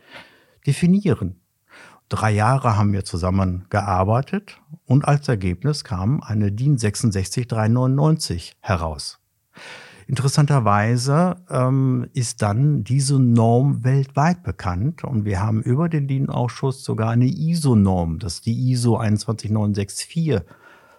definieren. 0.67 1.41
Drei 2.11 2.33
Jahre 2.33 2.77
haben 2.77 2.93
wir 2.93 3.07
zusammen 3.07 3.65
gearbeitet 3.71 4.61
und 4.85 5.09
als 5.09 5.27
Ergebnis 5.27 5.85
kam 5.85 6.23
eine 6.23 6.53
DIN 6.53 6.77
66399 6.77 8.59
heraus. 8.61 9.19
Interessanterweise 10.09 11.37
ähm, 11.51 12.09
ist 12.13 12.41
dann 12.41 12.85
diese 12.85 13.19
Norm 13.19 13.83
weltweit 13.83 14.45
bekannt 14.45 15.03
und 15.03 15.25
wir 15.25 15.41
haben 15.41 15.63
über 15.63 15.89
den 15.89 16.07
DIN-Ausschuss 16.07 16.85
sogar 16.85 17.11
eine 17.11 17.27
ISO-Norm, 17.27 18.21
das 18.21 18.35
ist 18.35 18.47
die 18.47 18.71
ISO 18.71 18.99
21964, 18.99 20.43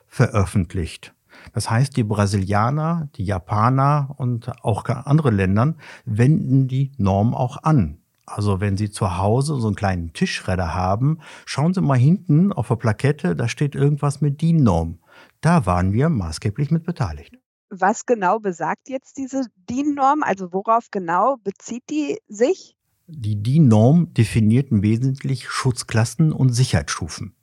veröffentlicht. 0.07 1.13
Das 1.53 1.69
heißt, 1.69 1.95
die 1.95 2.03
Brasilianer, 2.03 3.07
die 3.15 3.23
Japaner 3.23 4.13
und 4.17 4.51
auch 4.63 4.85
andere 4.85 5.31
Länder 5.31 5.75
wenden 6.03 6.67
die 6.67 6.91
Norm 6.97 7.33
auch 7.33 7.63
an. 7.63 7.99
Also 8.25 8.59
wenn 8.59 8.75
Sie 8.75 8.91
zu 8.91 9.17
Hause 9.17 9.55
so 9.55 9.67
einen 9.67 9.77
kleinen 9.77 10.11
Tischredder 10.11 10.75
haben, 10.75 11.19
schauen 11.45 11.73
Sie 11.73 11.79
mal 11.81 11.97
hinten 11.97 12.51
auf 12.51 12.67
der 12.67 12.75
Plakette, 12.75 13.37
da 13.37 13.47
steht 13.47 13.73
irgendwas 13.73 14.19
mit 14.19 14.41
DIN-Norm. 14.41 14.99
Da 15.39 15.65
waren 15.65 15.93
wir 15.93 16.09
maßgeblich 16.09 16.71
mit 16.71 16.83
beteiligt. 16.83 17.37
Was 17.69 18.05
genau 18.05 18.39
besagt 18.39 18.89
jetzt 18.89 19.17
diese 19.17 19.45
DIN-Norm? 19.69 20.23
Also 20.23 20.53
worauf 20.53 20.89
genau 20.91 21.37
bezieht 21.43 21.83
die 21.89 22.17
sich? 22.27 22.75
Die 23.07 23.41
DIN-Norm 23.41 24.13
definiert 24.13 24.71
im 24.71 24.81
Wesentlichen 24.81 25.47
Schutzklassen 25.49 26.31
und 26.31 26.53
Sicherheitsstufen. 26.53 27.35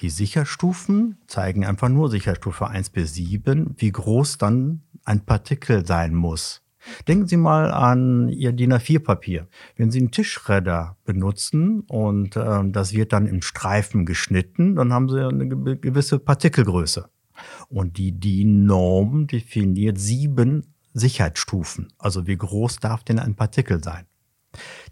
Die 0.00 0.10
Sicherstufen 0.10 1.18
zeigen 1.26 1.64
einfach 1.64 1.88
nur 1.88 2.10
Sicherheitsstufe 2.10 2.66
1 2.66 2.90
bis 2.90 3.14
7, 3.14 3.74
wie 3.76 3.92
groß 3.92 4.38
dann 4.38 4.82
ein 5.04 5.24
Partikel 5.24 5.86
sein 5.86 6.14
muss. 6.14 6.62
Denken 7.08 7.26
Sie 7.26 7.36
mal 7.36 7.70
an 7.70 8.28
Ihr 8.28 8.52
DIN 8.52 8.72
A4-Papier. 8.72 9.48
Wenn 9.76 9.90
Sie 9.90 9.98
einen 9.98 10.10
Tischredder 10.10 10.96
benutzen 11.04 11.80
und 11.80 12.36
äh, 12.36 12.62
das 12.70 12.94
wird 12.94 13.12
dann 13.12 13.26
in 13.26 13.42
Streifen 13.42 14.06
geschnitten, 14.06 14.76
dann 14.76 14.92
haben 14.92 15.08
Sie 15.08 15.22
eine 15.22 15.46
gewisse 15.46 16.18
Partikelgröße. 16.18 17.08
Und 17.68 17.98
die 17.98 18.12
DIN-Norm 18.12 19.26
definiert 19.26 19.98
sieben 19.98 20.74
Sicherheitsstufen. 20.92 21.92
Also 21.98 22.26
wie 22.26 22.36
groß 22.36 22.80
darf 22.80 23.04
denn 23.04 23.18
ein 23.18 23.34
Partikel 23.34 23.82
sein? 23.82 24.06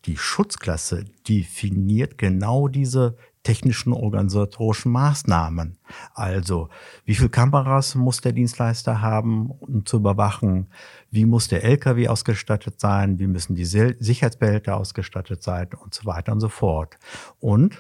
Die 0.05 0.17
Schutzklasse 0.17 1.05
definiert 1.29 2.19
genau 2.19 2.69
diese 2.69 3.17
technischen 3.43 3.93
organisatorischen 3.93 4.93
Maßnahmen. 4.93 5.79
Also, 6.15 6.69
wie 7.05 7.15
viele 7.15 7.31
Kameras 7.31 7.95
muss 7.95 8.21
der 8.21 8.33
Dienstleister 8.33 9.01
haben, 9.01 9.51
um 9.51 9.87
zu 9.87 9.97
überwachen? 9.97 10.69
Wie 11.11 11.25
muss 11.25 11.49
der 11.49 11.65
LKW 11.65 12.09
ausgestattet 12.09 12.79
sein? 12.79 13.19
Wie 13.19 13.27
müssen 13.27 13.55
die 13.55 13.65
Sicherheitsbehälter 13.65 14.77
ausgestattet 14.77 15.43
sein? 15.43 15.69
Und 15.83 15.95
so 15.95 16.05
weiter 16.05 16.33
und 16.33 16.41
so 16.41 16.49
fort. 16.49 16.99
Und 17.41 17.79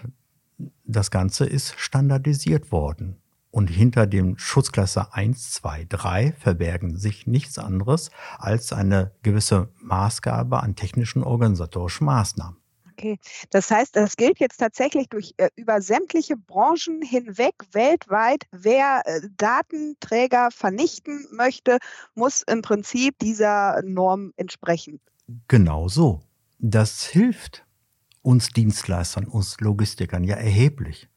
das 0.84 1.10
Ganze 1.10 1.44
ist 1.44 1.78
standardisiert 1.78 2.72
worden. 2.72 3.16
Und 3.50 3.68
hinter 3.68 4.06
dem 4.06 4.36
Schutzklasse 4.36 5.12
1, 5.14 5.52
2, 5.52 5.86
3 5.88 6.32
verbergen 6.38 6.96
sich 6.96 7.26
nichts 7.26 7.58
anderes 7.58 8.10
als 8.38 8.72
eine 8.72 9.12
gewisse 9.22 9.70
Maßgabe 9.80 10.62
an 10.62 10.76
technischen 10.76 11.22
organisatorischen 11.22 12.04
Maßnahmen. 12.04 12.58
Okay, 12.98 13.16
das 13.50 13.70
heißt, 13.70 13.94
das 13.94 14.16
gilt 14.16 14.40
jetzt 14.40 14.56
tatsächlich 14.56 15.08
durch 15.08 15.32
äh, 15.36 15.50
über 15.54 15.80
sämtliche 15.80 16.36
Branchen 16.36 17.00
hinweg 17.00 17.54
weltweit. 17.70 18.44
Wer 18.50 19.02
äh, 19.04 19.20
Datenträger 19.36 20.50
vernichten 20.50 21.24
möchte, 21.30 21.78
muss 22.16 22.42
im 22.42 22.60
Prinzip 22.60 23.16
dieser 23.20 23.80
Norm 23.84 24.32
entsprechen. 24.36 24.98
Genau 25.46 25.86
so. 25.86 26.22
Das 26.58 27.04
hilft 27.04 27.64
uns 28.22 28.48
Dienstleistern, 28.48 29.26
uns 29.26 29.60
Logistikern 29.60 30.24
ja 30.24 30.34
erheblich. 30.34 31.08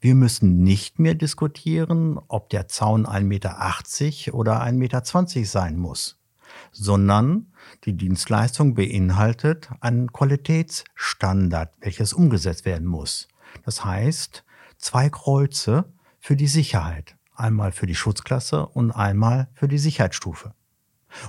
Wir 0.00 0.14
müssen 0.14 0.62
nicht 0.62 0.98
mehr 0.98 1.14
diskutieren, 1.14 2.18
ob 2.28 2.48
der 2.50 2.68
Zaun 2.68 3.06
1,80 3.06 3.22
Meter 3.22 4.34
oder 4.34 4.62
1,20 4.62 4.72
Meter 4.72 5.46
sein 5.46 5.76
muss 5.76 6.18
sondern 6.72 7.52
die 7.84 7.96
Dienstleistung 7.96 8.74
beinhaltet 8.74 9.70
einen 9.80 10.12
Qualitätsstandard, 10.12 11.72
welches 11.80 12.12
umgesetzt 12.12 12.64
werden 12.64 12.86
muss. 12.86 13.28
Das 13.64 13.84
heißt, 13.84 14.44
zwei 14.78 15.08
Kreuze 15.08 15.92
für 16.18 16.36
die 16.36 16.46
Sicherheit. 16.46 17.16
Einmal 17.34 17.72
für 17.72 17.86
die 17.86 17.94
Schutzklasse 17.94 18.66
und 18.66 18.92
einmal 18.92 19.48
für 19.54 19.68
die 19.68 19.78
Sicherheitsstufe. 19.78 20.54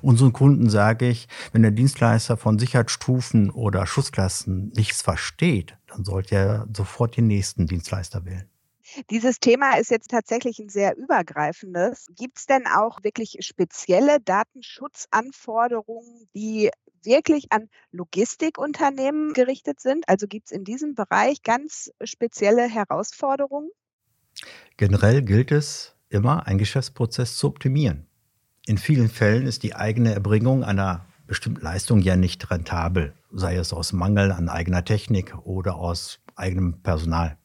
Unseren 0.02 0.34
Kunden 0.34 0.70
sage 0.70 1.08
ich, 1.08 1.28
wenn 1.52 1.62
der 1.62 1.72
Dienstleister 1.72 2.38
von 2.38 2.60
Sicherheitsstufen 2.60 3.50
oder 3.50 3.88
Schutzklassen 3.88 4.72
nichts 4.76 5.02
versteht, 5.02 5.78
dann 5.88 6.06
sollte 6.06 6.36
er 6.36 6.68
sofort 6.76 7.18
den 7.18 7.28
nächsten 7.28 7.68
Dienstleister 7.68 8.26
wählen. 8.26 8.50
Dieses 9.10 9.40
Thema 9.40 9.78
ist 9.78 9.90
jetzt 9.90 10.12
tatsächlich 10.12 10.60
ein 10.60 10.70
sehr 10.70 10.96
übergreifendes. 10.96 12.08
Gibt 12.16 12.38
es 12.38 12.46
denn 12.46 12.68
auch 12.68 13.04
wirklich 13.04 13.38
spezielle 13.40 14.20
Datenschutzanforderungen, 14.22 16.28
die 16.36 16.70
wirklich 17.04 17.52
an 17.52 17.70
Logistikunternehmen 17.92 19.34
gerichtet 19.34 19.80
sind? 19.80 20.08
Also 20.08 20.28
gibt 20.28 20.48
es 20.48 20.52
in 20.52 20.64
diesem 20.64 20.96
Bereich 20.96 21.44
ganz 21.44 21.92
spezielle 22.04 22.70
Herausforderungen? 22.70 23.70
Generell 24.78 25.22
gilt 25.22 25.52
es 25.52 25.96
immer, 26.10 26.48
einen 26.48 26.60
Geschäftsprozess 26.60 27.38
zu 27.38 27.48
optimieren. 27.48 28.08
In 28.68 28.80
vielen 28.80 29.10
Fällen 29.10 29.46
ist 29.46 29.62
die 29.62 29.76
eigene 29.76 30.16
Erbringung 30.16 30.64
einer 30.64 31.06
bestimmten 31.28 31.62
Leistung 31.62 32.00
ja 32.00 32.16
nicht 32.16 32.50
rentabel, 32.50 33.14
sei 33.32 33.58
es 33.58 33.74
aus 33.74 33.94
Mangel 33.94 34.32
an 34.32 34.50
eigener 34.50 34.84
Technik 34.84 35.36
oder 35.44 35.76
aus 35.76 36.20
eigenem 36.36 36.82
Personal. 36.82 37.38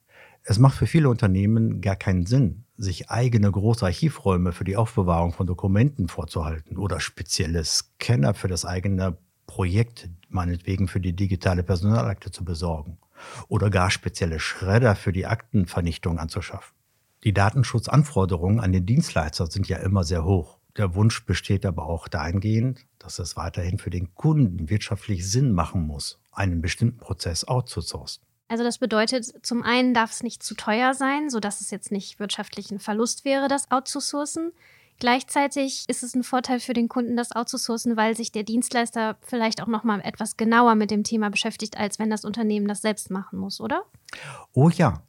Es 0.44 0.58
macht 0.58 0.78
für 0.78 0.86
viele 0.86 1.10
Unternehmen 1.10 1.82
gar 1.82 1.96
keinen 1.96 2.24
Sinn, 2.24 2.64
sich 2.78 3.10
eigene 3.10 3.52
große 3.52 3.84
Archivräume 3.84 4.52
für 4.52 4.64
die 4.64 4.78
Aufbewahrung 4.78 5.34
von 5.34 5.46
Dokumenten 5.46 6.08
vorzuhalten 6.08 6.78
oder 6.78 7.00
spezielle 7.00 7.64
Scanner 7.64 8.32
für 8.32 8.48
das 8.48 8.64
eigene 8.64 9.18
Projekt, 9.46 10.08
meinetwegen 10.30 10.88
für 10.88 11.00
die 11.00 11.14
digitale 11.14 11.62
Personalakte 11.62 12.30
zu 12.30 12.46
besorgen 12.46 12.96
oder 13.48 13.68
gar 13.68 13.90
spezielle 13.90 14.40
Schredder 14.40 14.96
für 14.96 15.12
die 15.12 15.26
Aktenvernichtung 15.26 16.18
anzuschaffen. 16.18 16.74
Die 17.24 17.34
Datenschutzanforderungen 17.34 18.60
an 18.60 18.72
den 18.72 18.86
Dienstleister 18.86 19.46
sind 19.48 19.68
ja 19.68 19.76
immer 19.76 20.04
sehr 20.04 20.24
hoch. 20.24 20.59
Der 20.76 20.94
Wunsch 20.94 21.24
besteht 21.24 21.66
aber 21.66 21.86
auch 21.86 22.08
dahingehend, 22.08 22.86
dass 22.98 23.18
es 23.18 23.36
weiterhin 23.36 23.78
für 23.78 23.90
den 23.90 24.14
Kunden 24.14 24.70
wirtschaftlich 24.70 25.28
Sinn 25.28 25.52
machen 25.52 25.86
muss, 25.86 26.18
einen 26.32 26.60
bestimmten 26.60 26.98
Prozess 26.98 27.46
outzusourcen. 27.46 28.22
Also 28.48 28.64
das 28.64 28.78
bedeutet, 28.78 29.46
zum 29.46 29.62
einen 29.62 29.94
darf 29.94 30.10
es 30.10 30.22
nicht 30.22 30.42
zu 30.42 30.54
teuer 30.54 30.92
sein, 30.92 31.30
sodass 31.30 31.60
es 31.60 31.70
jetzt 31.70 31.92
nicht 31.92 32.18
wirtschaftlich 32.18 32.70
ein 32.72 32.80
Verlust 32.80 33.24
wäre, 33.24 33.46
das 33.46 33.70
outzusourcen. 33.70 34.52
Gleichzeitig 34.98 35.84
ist 35.88 36.02
es 36.02 36.14
ein 36.14 36.24
Vorteil 36.24 36.60
für 36.60 36.74
den 36.74 36.88
Kunden, 36.88 37.16
das 37.16 37.32
outzusourcen, 37.32 37.96
weil 37.96 38.16
sich 38.16 38.32
der 38.32 38.42
Dienstleister 38.42 39.16
vielleicht 39.22 39.62
auch 39.62 39.66
noch 39.66 39.84
mal 39.84 40.00
etwas 40.00 40.36
genauer 40.36 40.74
mit 40.74 40.90
dem 40.90 41.04
Thema 41.04 41.30
beschäftigt, 41.30 41.78
als 41.78 41.98
wenn 41.98 42.10
das 42.10 42.24
Unternehmen 42.24 42.68
das 42.68 42.82
selbst 42.82 43.10
machen 43.10 43.38
muss, 43.38 43.60
oder? 43.60 43.84
Oh 44.52 44.68
ja. 44.68 45.02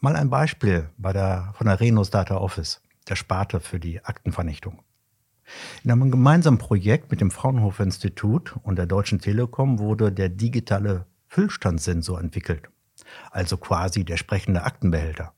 Mal 0.00 0.14
ein 0.14 0.30
Beispiel 0.30 0.90
bei 0.98 1.12
der, 1.12 1.54
von 1.56 1.66
der 1.66 1.80
Renus 1.80 2.10
Data 2.10 2.36
Office, 2.36 2.80
der 3.08 3.16
Sparte 3.16 3.58
für 3.60 3.80
die 3.80 4.04
Aktenvernichtung. 4.04 4.80
In 5.84 5.90
einem 5.90 6.10
gemeinsamen 6.10 6.58
Projekt 6.58 7.10
mit 7.10 7.20
dem 7.20 7.30
Fraunhofer 7.30 7.84
Institut 7.84 8.54
und 8.62 8.76
der 8.76 8.86
Deutschen 8.86 9.20
Telekom 9.20 9.78
wurde 9.78 10.12
der 10.12 10.28
digitale 10.28 11.06
Füllstandssensor 11.28 12.20
entwickelt, 12.20 12.68
also 13.30 13.56
quasi 13.56 14.04
der 14.04 14.16
sprechende 14.16 14.64
Aktenbehälter. 14.64 15.32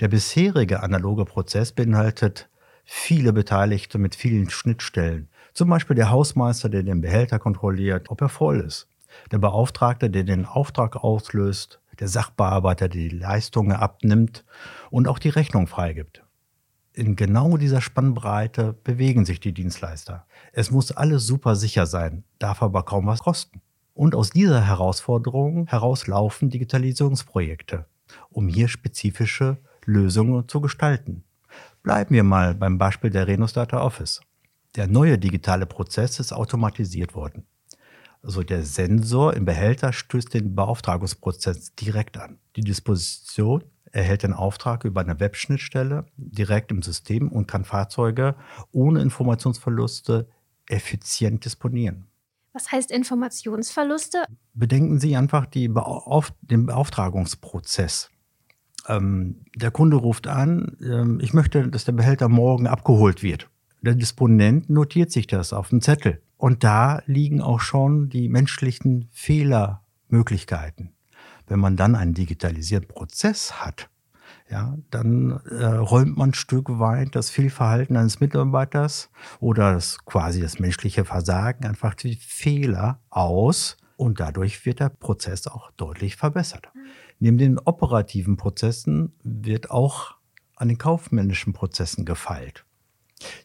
Der 0.00 0.08
bisherige 0.08 0.82
analoge 0.82 1.24
Prozess 1.24 1.72
beinhaltet 1.72 2.48
viele 2.84 3.32
Beteiligte 3.32 3.98
mit 3.98 4.14
vielen 4.14 4.50
Schnittstellen. 4.50 5.28
Zum 5.52 5.68
Beispiel 5.68 5.96
der 5.96 6.10
Hausmeister, 6.10 6.68
der 6.68 6.82
den 6.82 7.00
Behälter 7.00 7.38
kontrolliert, 7.38 8.10
ob 8.10 8.20
er 8.20 8.28
voll 8.28 8.60
ist. 8.60 8.88
Der 9.32 9.38
Beauftragte, 9.38 10.08
der 10.08 10.24
den 10.24 10.46
Auftrag 10.46 10.96
auslöst. 10.96 11.80
Der 11.98 12.08
Sachbearbeiter, 12.08 12.88
der 12.88 13.10
die 13.10 13.16
Leistungen 13.16 13.72
abnimmt 13.72 14.44
und 14.90 15.06
auch 15.06 15.18
die 15.18 15.28
Rechnung 15.28 15.66
freigibt 15.66 16.22
in 17.00 17.16
genau 17.16 17.56
dieser 17.56 17.80
Spannbreite 17.80 18.74
bewegen 18.84 19.24
sich 19.24 19.40
die 19.40 19.54
Dienstleister. 19.54 20.26
Es 20.52 20.70
muss 20.70 20.92
alles 20.92 21.26
super 21.26 21.56
sicher 21.56 21.86
sein, 21.86 22.24
darf 22.38 22.62
aber 22.62 22.82
kaum 22.82 23.06
was 23.06 23.20
kosten. 23.20 23.62
Und 23.94 24.14
aus 24.14 24.28
dieser 24.28 24.66
Herausforderung 24.66 25.66
heraus 25.66 26.06
laufen 26.06 26.50
Digitalisierungsprojekte, 26.50 27.86
um 28.28 28.48
hier 28.48 28.68
spezifische 28.68 29.56
Lösungen 29.86 30.46
zu 30.46 30.60
gestalten. 30.60 31.24
Bleiben 31.82 32.14
wir 32.14 32.22
mal 32.22 32.54
beim 32.54 32.76
Beispiel 32.76 33.08
der 33.08 33.26
Renus 33.26 33.54
Data 33.54 33.82
Office. 33.82 34.20
Der 34.76 34.86
neue 34.86 35.16
digitale 35.16 35.64
Prozess 35.64 36.20
ist 36.20 36.34
automatisiert 36.34 37.14
worden. 37.14 37.46
Also 38.22 38.42
der 38.42 38.62
Sensor 38.62 39.32
im 39.32 39.46
Behälter 39.46 39.94
stößt 39.94 40.34
den 40.34 40.54
Beauftragungsprozess 40.54 41.74
direkt 41.76 42.18
an. 42.18 42.38
Die 42.56 42.60
Disposition 42.60 43.64
erhält 43.92 44.22
den 44.22 44.32
Auftrag 44.32 44.84
über 44.84 45.00
eine 45.00 45.20
Webschnittstelle 45.20 46.06
direkt 46.16 46.70
im 46.70 46.82
System 46.82 47.30
und 47.30 47.46
kann 47.46 47.64
Fahrzeuge 47.64 48.36
ohne 48.72 49.02
Informationsverluste 49.02 50.28
effizient 50.68 51.44
disponieren. 51.44 52.06
Was 52.52 52.72
heißt 52.72 52.90
Informationsverluste? 52.90 54.24
Bedenken 54.54 54.98
Sie 54.98 55.16
einfach 55.16 55.46
die 55.46 55.68
Beauf 55.68 56.32
den 56.40 56.66
Beauftragungsprozess. 56.66 58.10
Ähm, 58.88 59.44
der 59.54 59.70
Kunde 59.70 59.96
ruft 59.96 60.26
an, 60.26 60.76
ähm, 60.82 61.20
ich 61.20 61.32
möchte, 61.32 61.68
dass 61.68 61.84
der 61.84 61.92
Behälter 61.92 62.28
morgen 62.28 62.66
abgeholt 62.66 63.22
wird. 63.22 63.48
Der 63.82 63.94
Disponent 63.94 64.68
notiert 64.68 65.12
sich 65.12 65.26
das 65.26 65.52
auf 65.52 65.68
dem 65.68 65.80
Zettel. 65.80 66.22
Und 66.36 66.64
da 66.64 67.02
liegen 67.06 67.40
auch 67.40 67.60
schon 67.60 68.08
die 68.08 68.28
menschlichen 68.28 69.08
Fehlermöglichkeiten. 69.12 70.92
Wenn 71.50 71.58
man 71.58 71.76
dann 71.76 71.96
einen 71.96 72.14
digitalisierten 72.14 72.86
Prozess 72.86 73.60
hat, 73.60 73.90
ja, 74.48 74.78
dann 74.90 75.40
äh, 75.50 75.64
räumt 75.64 76.16
man 76.16 76.30
ein 76.30 76.34
Stück 76.34 76.78
weit 76.78 77.16
das 77.16 77.28
Fehlverhalten 77.28 77.96
eines 77.96 78.20
Mitarbeiters 78.20 79.10
oder 79.40 79.72
das 79.72 80.04
quasi 80.04 80.40
das 80.40 80.60
menschliche 80.60 81.04
Versagen, 81.04 81.66
einfach 81.66 81.94
die 81.94 82.14
Fehler 82.14 83.00
aus 83.10 83.76
und 83.96 84.20
dadurch 84.20 84.64
wird 84.64 84.78
der 84.78 84.90
Prozess 84.90 85.48
auch 85.48 85.72
deutlich 85.72 86.14
verbessert. 86.14 86.70
Mhm. 86.72 86.80
Neben 87.18 87.38
den 87.38 87.58
operativen 87.58 88.36
Prozessen 88.36 89.12
wird 89.24 89.72
auch 89.72 90.14
an 90.54 90.68
den 90.68 90.78
kaufmännischen 90.78 91.52
Prozessen 91.52 92.04
gefeilt. 92.04 92.64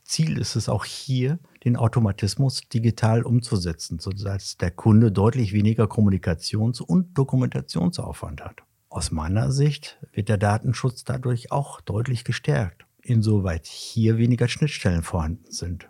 Ziel 0.04 0.38
ist 0.38 0.56
es 0.56 0.70
auch 0.70 0.86
hier, 0.86 1.40
den 1.64 1.76
Automatismus 1.76 2.62
digital 2.74 3.24
umzusetzen, 3.24 4.00
sodass 4.00 4.58
der 4.58 4.72
Kunde 4.72 5.12
deutlich 5.12 5.54
weniger 5.54 5.86
Kommunikations- 5.86 6.82
und 6.82 7.18
Dokumentationsaufwand 7.18 8.44
hat. 8.44 8.64
Aus 8.90 9.12
meiner 9.12 9.52
Sicht 9.52 9.98
wird 10.14 10.30
der 10.30 10.38
Datenschutz 10.38 11.04
dadurch 11.04 11.52
auch 11.52 11.82
deutlich 11.82 12.24
gestärkt, 12.24 12.86
insoweit 13.02 13.66
hier 13.66 14.18
weniger 14.18 14.48
Schnittstellen 14.48 15.04
vorhanden 15.04 15.52
sind 15.52 15.90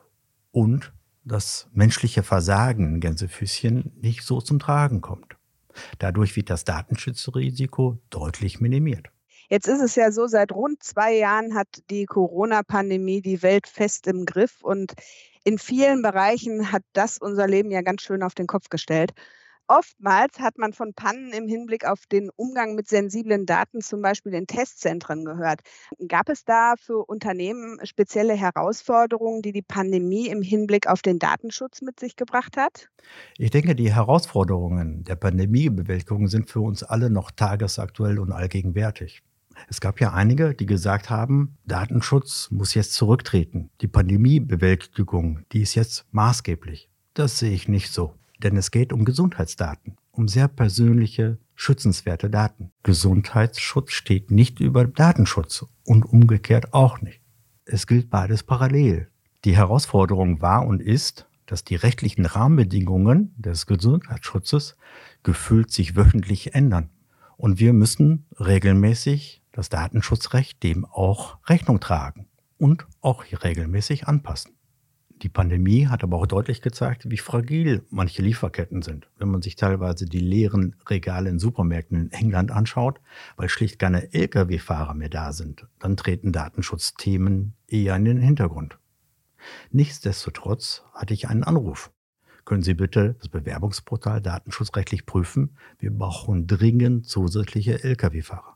und 0.52 0.94
das 1.24 1.68
menschliche 1.74 2.24
Versagen, 2.24 3.00
Gänsefüßchen, 3.00 3.92
nicht 4.02 4.22
so 4.24 4.42
zum 4.42 4.60
Tragen 4.60 5.02
kommt. 5.02 5.36
Dadurch 6.00 6.36
wird 6.36 6.50
das 6.50 6.64
Datenschutzrisiko 6.64 8.00
deutlich 8.10 8.62
minimiert. 8.62 9.10
Jetzt 9.50 9.68
ist 9.68 9.82
es 9.82 9.96
ja 9.96 10.12
so, 10.12 10.28
seit 10.28 10.52
rund 10.52 10.82
zwei 10.84 11.16
Jahren 11.16 11.56
hat 11.56 11.68
die 11.90 12.06
Corona-Pandemie 12.06 13.22
die 13.22 13.42
Welt 13.44 13.68
fest 13.68 14.08
im 14.08 14.26
Griff 14.26 14.62
und 14.62 14.94
in 15.44 15.60
vielen 15.60 16.02
Bereichen 16.02 16.72
hat 16.72 16.84
das 16.94 17.18
unser 17.20 17.48
Leben 17.48 17.70
ja 17.70 17.82
ganz 17.82 18.02
schön 18.02 18.24
auf 18.24 18.34
den 18.34 18.48
Kopf 18.48 18.70
gestellt. 18.70 19.14
Oftmals 19.68 20.40
hat 20.40 20.60
man 20.60 20.74
von 20.74 20.94
Pannen 20.94 21.34
im 21.34 21.48
Hinblick 21.48 21.86
auf 21.86 22.06
den 22.06 22.30
Umgang 22.36 22.76
mit 22.76 22.88
sensiblen 22.88 23.48
Daten, 23.48 23.82
zum 23.82 24.02
Beispiel 24.02 24.36
in 24.36 24.46
Testzentren, 24.46 25.26
gehört. 25.26 25.62
Gab 26.08 26.30
es 26.30 26.46
da 26.46 26.76
für 26.78 27.04
Unternehmen 27.06 27.80
spezielle 27.84 28.36
Herausforderungen, 28.36 29.42
die 29.42 29.54
die 29.54 29.64
Pandemie 29.64 30.28
im 30.28 30.44
Hinblick 30.44 30.88
auf 30.88 31.02
den 31.02 31.18
Datenschutz 31.18 31.82
mit 31.82 32.00
sich 32.00 32.16
gebracht 32.16 32.58
hat? 32.58 32.90
Ich 33.38 33.50
denke, 33.50 33.76
die 33.76 33.92
Herausforderungen 33.92 35.04
der 35.04 35.16
Pandemiebewältigung 35.16 36.28
sind 36.28 36.48
für 36.48 36.60
uns 36.62 36.84
alle 36.84 37.10
noch 37.10 37.32
tagesaktuell 37.32 38.20
und 38.20 38.32
allgegenwärtig. 38.32 39.24
Es 39.70 39.82
gab 39.82 40.00
ja 40.00 40.14
einige, 40.14 40.54
die 40.54 40.66
gesagt 40.66 41.10
haben, 41.10 41.58
Datenschutz 41.66 42.50
muss 42.52 42.74
jetzt 42.74 42.94
zurücktreten. 42.94 43.70
Die 43.82 43.88
Pandemiebewältigung, 43.88 45.40
die 45.52 45.62
ist 45.62 45.76
jetzt 45.76 46.06
maßgeblich. 46.12 46.90
Das 47.14 47.40
sehe 47.40 47.54
ich 47.54 47.68
nicht 47.68 47.92
so. 47.92 48.16
Denn 48.44 48.58
es 48.58 48.72
geht 48.72 48.92
um 48.92 49.06
Gesundheitsdaten, 49.06 49.98
um 50.12 50.28
sehr 50.28 50.48
persönliche, 50.48 51.38
schützenswerte 51.56 52.30
Daten. 52.30 52.72
Gesundheitsschutz 52.84 53.92
steht 53.92 54.30
nicht 54.30 54.60
über 54.60 54.86
Datenschutz 54.86 55.66
und 55.86 56.04
umgekehrt 56.04 56.74
auch 56.74 57.02
nicht. 57.02 57.22
Es 57.66 57.88
gilt 57.88 58.10
beides 58.10 58.44
parallel. 58.44 59.10
Die 59.46 59.56
Herausforderung 59.56 60.42
war 60.42 60.66
und 60.66 60.82
ist, 60.82 61.28
dass 61.46 61.64
die 61.64 61.76
rechtlichen 61.76 62.26
Rahmenbedingungen 62.26 63.34
des 63.38 63.66
Gesundheitsschutzes 63.66 64.76
gefühlt 65.24 65.72
sich 65.72 65.96
wöchentlich 65.96 66.56
ändern. 66.56 66.90
Und 67.38 67.60
wir 67.60 67.74
müssen 67.74 68.26
regelmäßig 68.40 69.44
das 69.56 69.70
Datenschutzrecht 69.70 70.62
dem 70.64 70.84
auch 70.86 71.38
Rechnung 71.48 71.80
tragen 71.80 72.28
und 72.58 72.86
auch 73.00 73.24
regelmäßig 73.32 74.06
anpassen. 74.06 74.52
Die 75.22 75.30
Pandemie 75.30 75.88
hat 75.88 76.04
aber 76.04 76.18
auch 76.18 76.28
deutlich 76.28 76.62
gezeigt, 76.62 77.10
wie 77.10 77.18
fragil 77.18 77.86
manche 77.90 78.22
Lieferketten 78.22 78.82
sind. 78.82 79.08
Wenn 79.18 79.30
man 79.30 79.42
sich 79.42 79.56
teilweise 79.56 80.06
die 80.06 80.20
leeren 80.20 80.76
Regale 80.90 81.30
in 81.30 81.40
Supermärkten 81.40 81.98
in 81.98 82.12
England 82.12 82.52
anschaut, 82.52 83.00
weil 83.38 83.48
schlicht 83.48 83.80
keine 83.80 84.14
Lkw-Fahrer 84.14 84.94
mehr 84.94 85.08
da 85.08 85.32
sind, 85.32 85.68
dann 85.80 85.96
treten 85.96 86.34
Datenschutzthemen 86.34 87.54
eher 87.66 87.96
in 87.96 88.04
den 88.04 88.20
Hintergrund. 88.20 88.78
Nichtsdestotrotz 89.72 90.84
hatte 90.94 91.14
ich 91.14 91.30
einen 91.30 91.44
Anruf. 91.44 91.92
Können 92.44 92.62
Sie 92.64 92.74
bitte 92.74 93.16
das 93.20 93.30
Bewerbungsportal 93.30 94.22
datenschutzrechtlich 94.22 95.06
prüfen? 95.06 95.56
Wir 95.80 95.92
brauchen 95.92 96.46
dringend 96.46 97.08
zusätzliche 97.08 97.82
Lkw-Fahrer. 97.84 98.55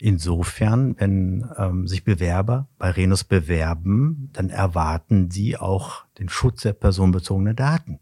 Insofern, 0.00 0.94
wenn 0.98 1.48
ähm, 1.56 1.86
sich 1.88 2.04
Bewerber 2.04 2.68
bei 2.78 2.90
Renus 2.90 3.24
bewerben, 3.24 4.30
dann 4.32 4.50
erwarten 4.50 5.30
sie 5.30 5.56
auch 5.56 6.04
den 6.18 6.28
Schutz 6.28 6.62
der 6.62 6.72
personenbezogenen 6.72 7.56
Daten. 7.56 7.98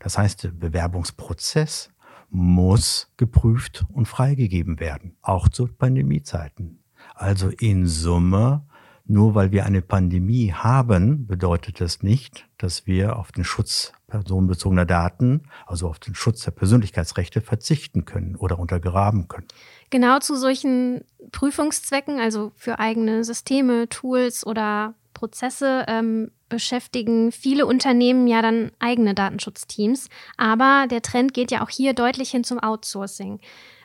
Das 0.00 0.18
heißt, 0.18 0.44
der 0.44 0.48
Bewerbungsprozess 0.50 1.90
muss 2.30 3.12
geprüft 3.16 3.84
und 3.92 4.06
freigegeben 4.06 4.80
werden, 4.80 5.16
auch 5.22 5.48
zu 5.48 5.66
Pandemiezeiten. 5.66 6.80
Also 7.14 7.48
in 7.48 7.86
Summe, 7.86 8.64
nur 9.10 9.34
weil 9.34 9.50
wir 9.50 9.66
eine 9.66 9.82
Pandemie 9.82 10.52
haben, 10.52 11.26
bedeutet 11.26 11.80
das 11.80 12.02
nicht, 12.02 12.46
dass 12.58 12.86
wir 12.86 13.16
auf 13.16 13.32
den 13.32 13.42
Schutz 13.44 13.92
personenbezogener 14.06 14.86
Daten, 14.86 15.42
also 15.66 15.88
auf 15.88 15.98
den 15.98 16.14
Schutz 16.14 16.42
der 16.42 16.52
Persönlichkeitsrechte 16.52 17.40
verzichten 17.40 18.04
können 18.04 18.36
oder 18.36 18.58
untergraben 18.58 19.26
können. 19.26 19.48
Genau 19.90 20.20
zu 20.20 20.36
solchen 20.36 21.04
Prüfungszwecken, 21.32 22.20
also 22.20 22.52
für 22.54 22.78
eigene 22.78 23.24
Systeme, 23.24 23.88
Tools 23.88 24.46
oder 24.46 24.94
Prozesse, 25.12 25.84
ähm, 25.88 26.30
beschäftigen 26.48 27.32
viele 27.32 27.66
Unternehmen 27.66 28.28
ja 28.28 28.42
dann 28.42 28.70
eigene 28.78 29.14
Datenschutzteams. 29.14 30.08
Aber 30.36 30.86
der 30.88 31.02
Trend 31.02 31.34
geht 31.34 31.50
ja 31.50 31.62
auch 31.62 31.70
hier 31.70 31.94
deutlich 31.94 32.30
hin 32.30 32.44
zum 32.44 32.60
Outsourcing. 32.60 33.40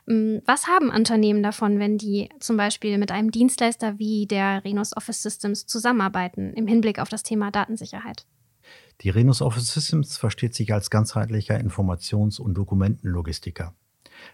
Ähm, 0.07 0.41
was 0.45 0.67
haben 0.67 0.89
Unternehmen 0.89 1.43
davon, 1.43 1.79
wenn 1.79 1.97
die 1.97 2.29
zum 2.39 2.57
Beispiel 2.57 2.97
mit 2.97 3.11
einem 3.11 3.31
Dienstleister 3.31 3.97
wie 3.99 4.27
der 4.27 4.63
Renus 4.63 4.95
Office 4.95 5.21
Systems 5.21 5.65
zusammenarbeiten 5.65 6.53
im 6.53 6.67
Hinblick 6.67 6.99
auf 6.99 7.09
das 7.09 7.23
Thema 7.23 7.51
Datensicherheit? 7.51 8.25
Die 9.01 9.09
Renus 9.09 9.41
Office 9.41 9.73
Systems 9.73 10.17
versteht 10.17 10.55
sich 10.55 10.73
als 10.73 10.89
ganzheitlicher 10.89 11.59
Informations- 11.59 12.39
und 12.39 12.53
Dokumentenlogistiker. 12.53 13.75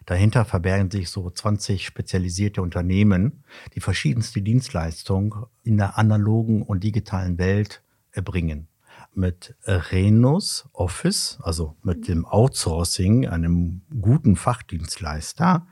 Dahinter 0.05 0.45
verbergen 0.45 0.91
sich 0.91 1.09
so 1.09 1.29
20 1.29 1.85
spezialisierte 1.85 2.61
Unternehmen, 2.61 3.43
die 3.73 3.79
verschiedenste 3.79 4.41
Dienstleistungen 4.41 5.45
in 5.63 5.77
der 5.77 5.97
analogen 5.97 6.61
und 6.61 6.83
digitalen 6.83 7.39
Welt 7.39 7.81
erbringen. 8.11 8.67
Mit 9.13 9.55
Renus 9.65 10.69
Office, 10.71 11.37
also 11.41 11.75
mit 11.83 12.07
dem 12.07 12.25
Outsourcing, 12.25 13.27
einem 13.27 13.81
guten 13.99 14.35
Fachdienstleister, 14.35 15.67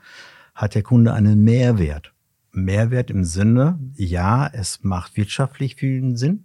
hat 0.54 0.74
der 0.74 0.82
Kunde 0.82 1.14
einen 1.14 1.42
Mehrwert. 1.42 2.12
Mehrwert 2.52 3.10
im 3.10 3.24
Sinne, 3.24 3.78
ja, 3.94 4.46
es 4.46 4.82
macht 4.82 5.16
wirtschaftlich 5.16 5.76
vielen 5.76 6.16
Sinn, 6.16 6.44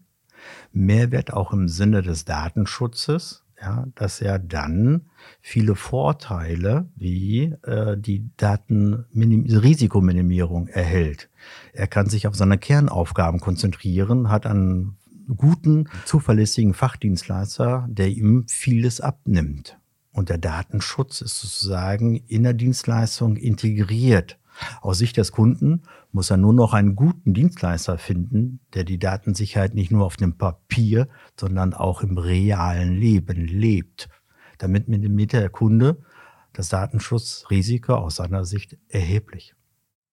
Mehrwert 0.71 1.33
auch 1.33 1.51
im 1.51 1.67
Sinne 1.67 2.01
des 2.01 2.23
Datenschutzes, 2.25 3.43
ja, 3.61 3.85
dass 3.95 4.21
er 4.21 4.39
dann 4.39 5.09
viele 5.41 5.75
Vorteile 5.75 6.89
wie 6.95 7.53
äh, 7.63 7.97
die 7.97 8.29
Datenrisikominimierung 8.37 10.67
erhält. 10.67 11.29
Er 11.73 11.87
kann 11.87 12.09
sich 12.09 12.27
auf 12.27 12.35
seine 12.35 12.57
Kernaufgaben 12.57 13.39
konzentrieren, 13.39 14.29
hat 14.29 14.45
einen 14.45 14.97
guten, 15.35 15.89
zuverlässigen 16.05 16.73
Fachdienstleister, 16.73 17.87
der 17.89 18.09
ihm 18.09 18.45
vieles 18.47 19.01
abnimmt. 19.01 19.77
Und 20.11 20.29
der 20.29 20.37
Datenschutz 20.37 21.21
ist 21.21 21.39
sozusagen 21.39 22.15
in 22.15 22.43
der 22.43 22.53
Dienstleistung 22.53 23.35
integriert. 23.35 24.39
Aus 24.81 24.97
Sicht 24.97 25.17
des 25.17 25.33
Kunden 25.33 25.83
muss 26.11 26.29
er 26.29 26.37
nur 26.37 26.53
noch 26.53 26.73
einen 26.73 26.95
guten 26.95 27.33
Dienstleister 27.33 27.97
finden, 27.97 28.61
der 28.73 28.85
die 28.85 28.99
Datensicherheit 28.99 29.75
nicht 29.75 29.91
nur 29.91 30.05
auf 30.05 30.15
dem 30.15 30.37
Papier, 30.37 31.09
sondern 31.37 31.73
auch 31.73 32.01
im 32.01 32.17
realen 32.17 32.95
Leben 32.95 33.45
lebt, 33.45 34.07
damit 34.57 34.87
mit 34.87 35.33
der 35.33 35.49
Kunde 35.49 36.01
das 36.53 36.69
Datenschutzrisiko 36.69 37.95
aus 37.95 38.15
seiner 38.15 38.45
Sicht 38.45 38.77
erheblich. 38.87 39.53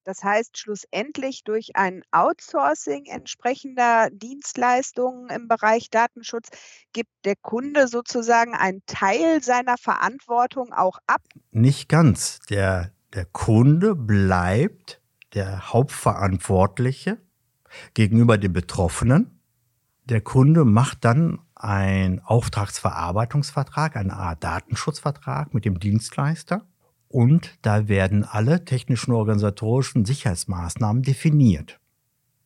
Das 0.03 0.23
heißt, 0.23 0.57
schlussendlich 0.57 1.43
durch 1.43 1.75
ein 1.75 2.03
Outsourcing 2.11 3.05
entsprechender 3.05 4.09
Dienstleistungen 4.11 5.29
im 5.29 5.47
Bereich 5.47 5.89
Datenschutz 5.89 6.49
gibt 6.91 7.11
der 7.25 7.35
Kunde 7.35 7.87
sozusagen 7.87 8.53
einen 8.53 8.81
Teil 8.85 9.41
seiner 9.41 9.77
Verantwortung 9.77 10.73
auch 10.73 10.97
ab? 11.07 11.21
Nicht 11.51 11.87
ganz. 11.87 12.39
Der 12.49 12.91
der 13.13 13.25
Kunde 13.25 13.95
bleibt 13.95 14.99
der 15.35 15.71
Hauptverantwortliche 15.71 17.19
gegenüber 17.93 18.39
dem 18.39 18.53
Betroffenen. 18.53 19.39
Der 20.05 20.21
Kunde 20.21 20.65
macht 20.65 21.05
dann 21.05 21.39
einen 21.53 22.19
Auftragsverarbeitungsvertrag, 22.21 23.95
eine 23.97 24.13
Art 24.13 24.43
Datenschutzvertrag 24.43 25.53
mit 25.53 25.63
dem 25.63 25.79
Dienstleister. 25.79 26.65
Und 27.13 27.59
da 27.61 27.87
werden 27.87 28.23
alle 28.23 28.65
technischen 28.65 29.11
organisatorischen 29.11 30.03
Sicherheitsmaßnahmen 30.03 31.03
definiert. 31.03 31.79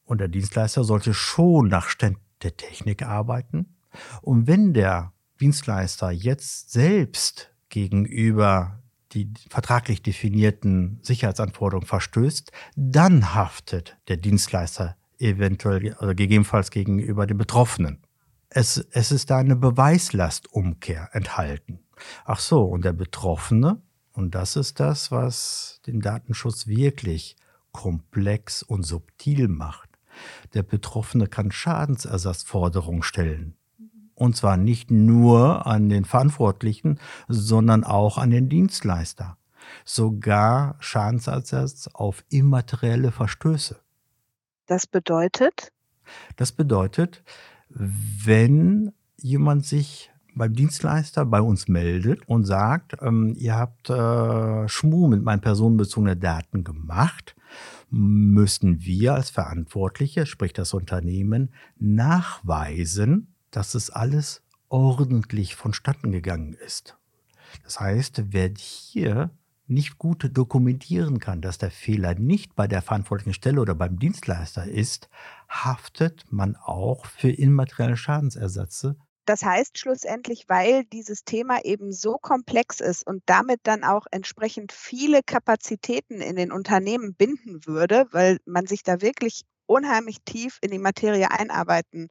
Und 0.03 0.19
der 0.19 0.27
Dienstleister 0.27 0.83
sollte 0.83 1.13
schon 1.13 1.69
nach 1.69 1.87
Stand 1.87 2.17
der 2.43 2.57
Technik 2.57 3.01
arbeiten. 3.01 3.77
Und 4.21 4.45
wenn 4.45 4.73
der 4.73 5.13
Dienstleister 5.39 6.11
jetzt 6.11 6.69
selbst 6.73 7.49
gegenüber 7.69 8.83
die 9.13 9.31
vertraglich 9.49 10.01
definierten 10.01 10.99
Sicherheitsanforderungen 11.01 11.87
verstößt, 11.87 12.51
dann 12.75 13.33
haftet 13.33 13.97
der 14.09 14.17
Dienstleister 14.17 14.97
eventuell 15.17 15.95
oder 16.01 16.13
gegebenenfalls 16.13 16.71
gegenüber 16.71 17.25
dem 17.25 17.37
Betroffenen. 17.37 18.01
Es, 18.49 18.85
es 18.91 19.13
ist 19.13 19.29
da 19.29 19.37
eine 19.37 19.55
Beweislastumkehr 19.55 21.07
enthalten. 21.13 21.79
Ach 22.25 22.39
so, 22.41 22.63
und 22.65 22.83
der 22.83 22.93
Betroffene, 22.93 23.81
und 24.17 24.33
das 24.33 24.55
ist 24.55 24.79
das, 24.79 25.11
was 25.11 25.79
den 25.85 26.01
Datenschutz 26.01 26.65
wirklich 26.65 27.35
komplex 27.71 28.63
und 28.63 28.81
subtil 28.81 29.47
macht. 29.47 29.91
Der 30.55 30.63
Betroffene 30.63 31.27
kann 31.27 31.51
Schadensersatzforderungen 31.51 33.03
stellen. 33.03 33.55
Und 34.15 34.35
zwar 34.35 34.57
nicht 34.57 34.89
nur 34.89 35.67
an 35.67 35.89
den 35.89 36.03
Verantwortlichen, 36.03 36.99
sondern 37.27 37.83
auch 37.83 38.17
an 38.17 38.31
den 38.31 38.49
Dienstleister. 38.49 39.37
Sogar 39.85 40.77
Schadensersatz 40.79 41.87
auf 41.93 42.25
immaterielle 42.29 43.11
Verstöße. 43.11 43.79
Das 44.65 44.87
bedeutet? 44.87 45.71
Das 46.37 46.51
bedeutet, 46.51 47.23
wenn 47.69 48.93
jemand 49.17 49.67
sich 49.67 50.09
beim 50.37 50.53
Dienstleister 50.53 51.25
bei 51.25 51.41
uns 51.41 51.67
meldet 51.67 52.27
und 52.27 52.45
sagt, 52.45 52.97
ähm, 53.01 53.35
ihr 53.37 53.55
habt 53.55 53.89
äh, 53.89 54.67
Schmu 54.67 55.07
mit 55.07 55.23
meinen 55.23 55.41
personenbezogenen 55.41 56.19
Daten 56.19 56.63
gemacht, 56.63 57.35
müssen 57.89 58.81
wir 58.83 59.15
als 59.15 59.29
Verantwortliche, 59.29 60.25
sprich 60.25 60.53
das 60.53 60.73
Unternehmen, 60.73 61.49
nachweisen, 61.77 63.33
dass 63.51 63.75
es 63.75 63.89
alles 63.89 64.43
ordentlich 64.69 65.55
vonstatten 65.55 66.11
gegangen 66.11 66.53
ist. 66.53 66.97
Das 67.63 67.79
heißt, 67.79 68.23
wer 68.33 68.51
hier 68.55 69.31
nicht 69.67 69.97
gut 69.97 70.29
dokumentieren 70.33 71.19
kann, 71.19 71.41
dass 71.41 71.57
der 71.57 71.71
Fehler 71.71 72.15
nicht 72.15 72.55
bei 72.55 72.67
der 72.67 72.81
verantwortlichen 72.81 73.33
Stelle 73.33 73.61
oder 73.61 73.75
beim 73.75 73.99
Dienstleister 73.99 74.65
ist, 74.65 75.09
haftet 75.49 76.25
man 76.29 76.55
auch 76.55 77.05
für 77.05 77.29
immaterielle 77.29 77.97
Schadensersätze. 77.97 78.95
Das 79.27 79.43
heißt 79.43 79.77
schlussendlich, 79.77 80.45
weil 80.47 80.85
dieses 80.85 81.25
Thema 81.25 81.59
eben 81.65 81.91
so 81.91 82.17
komplex 82.17 82.79
ist 82.79 83.05
und 83.05 83.21
damit 83.25 83.59
dann 83.63 83.83
auch 83.83 84.05
entsprechend 84.09 84.71
viele 84.71 85.21
Kapazitäten 85.21 86.21
in 86.21 86.37
den 86.37 86.53
Unternehmen 86.53 87.13
binden 87.13 87.65
würde, 87.65 88.07
weil 88.11 88.37
man 88.45 88.67
sich 88.67 88.83
da 88.83 89.01
wirklich 89.01 89.41
unheimlich 89.65 90.19
tief 90.23 90.59
in 90.61 90.71
die 90.71 90.79
Materie 90.79 91.29
einarbeiten 91.29 92.07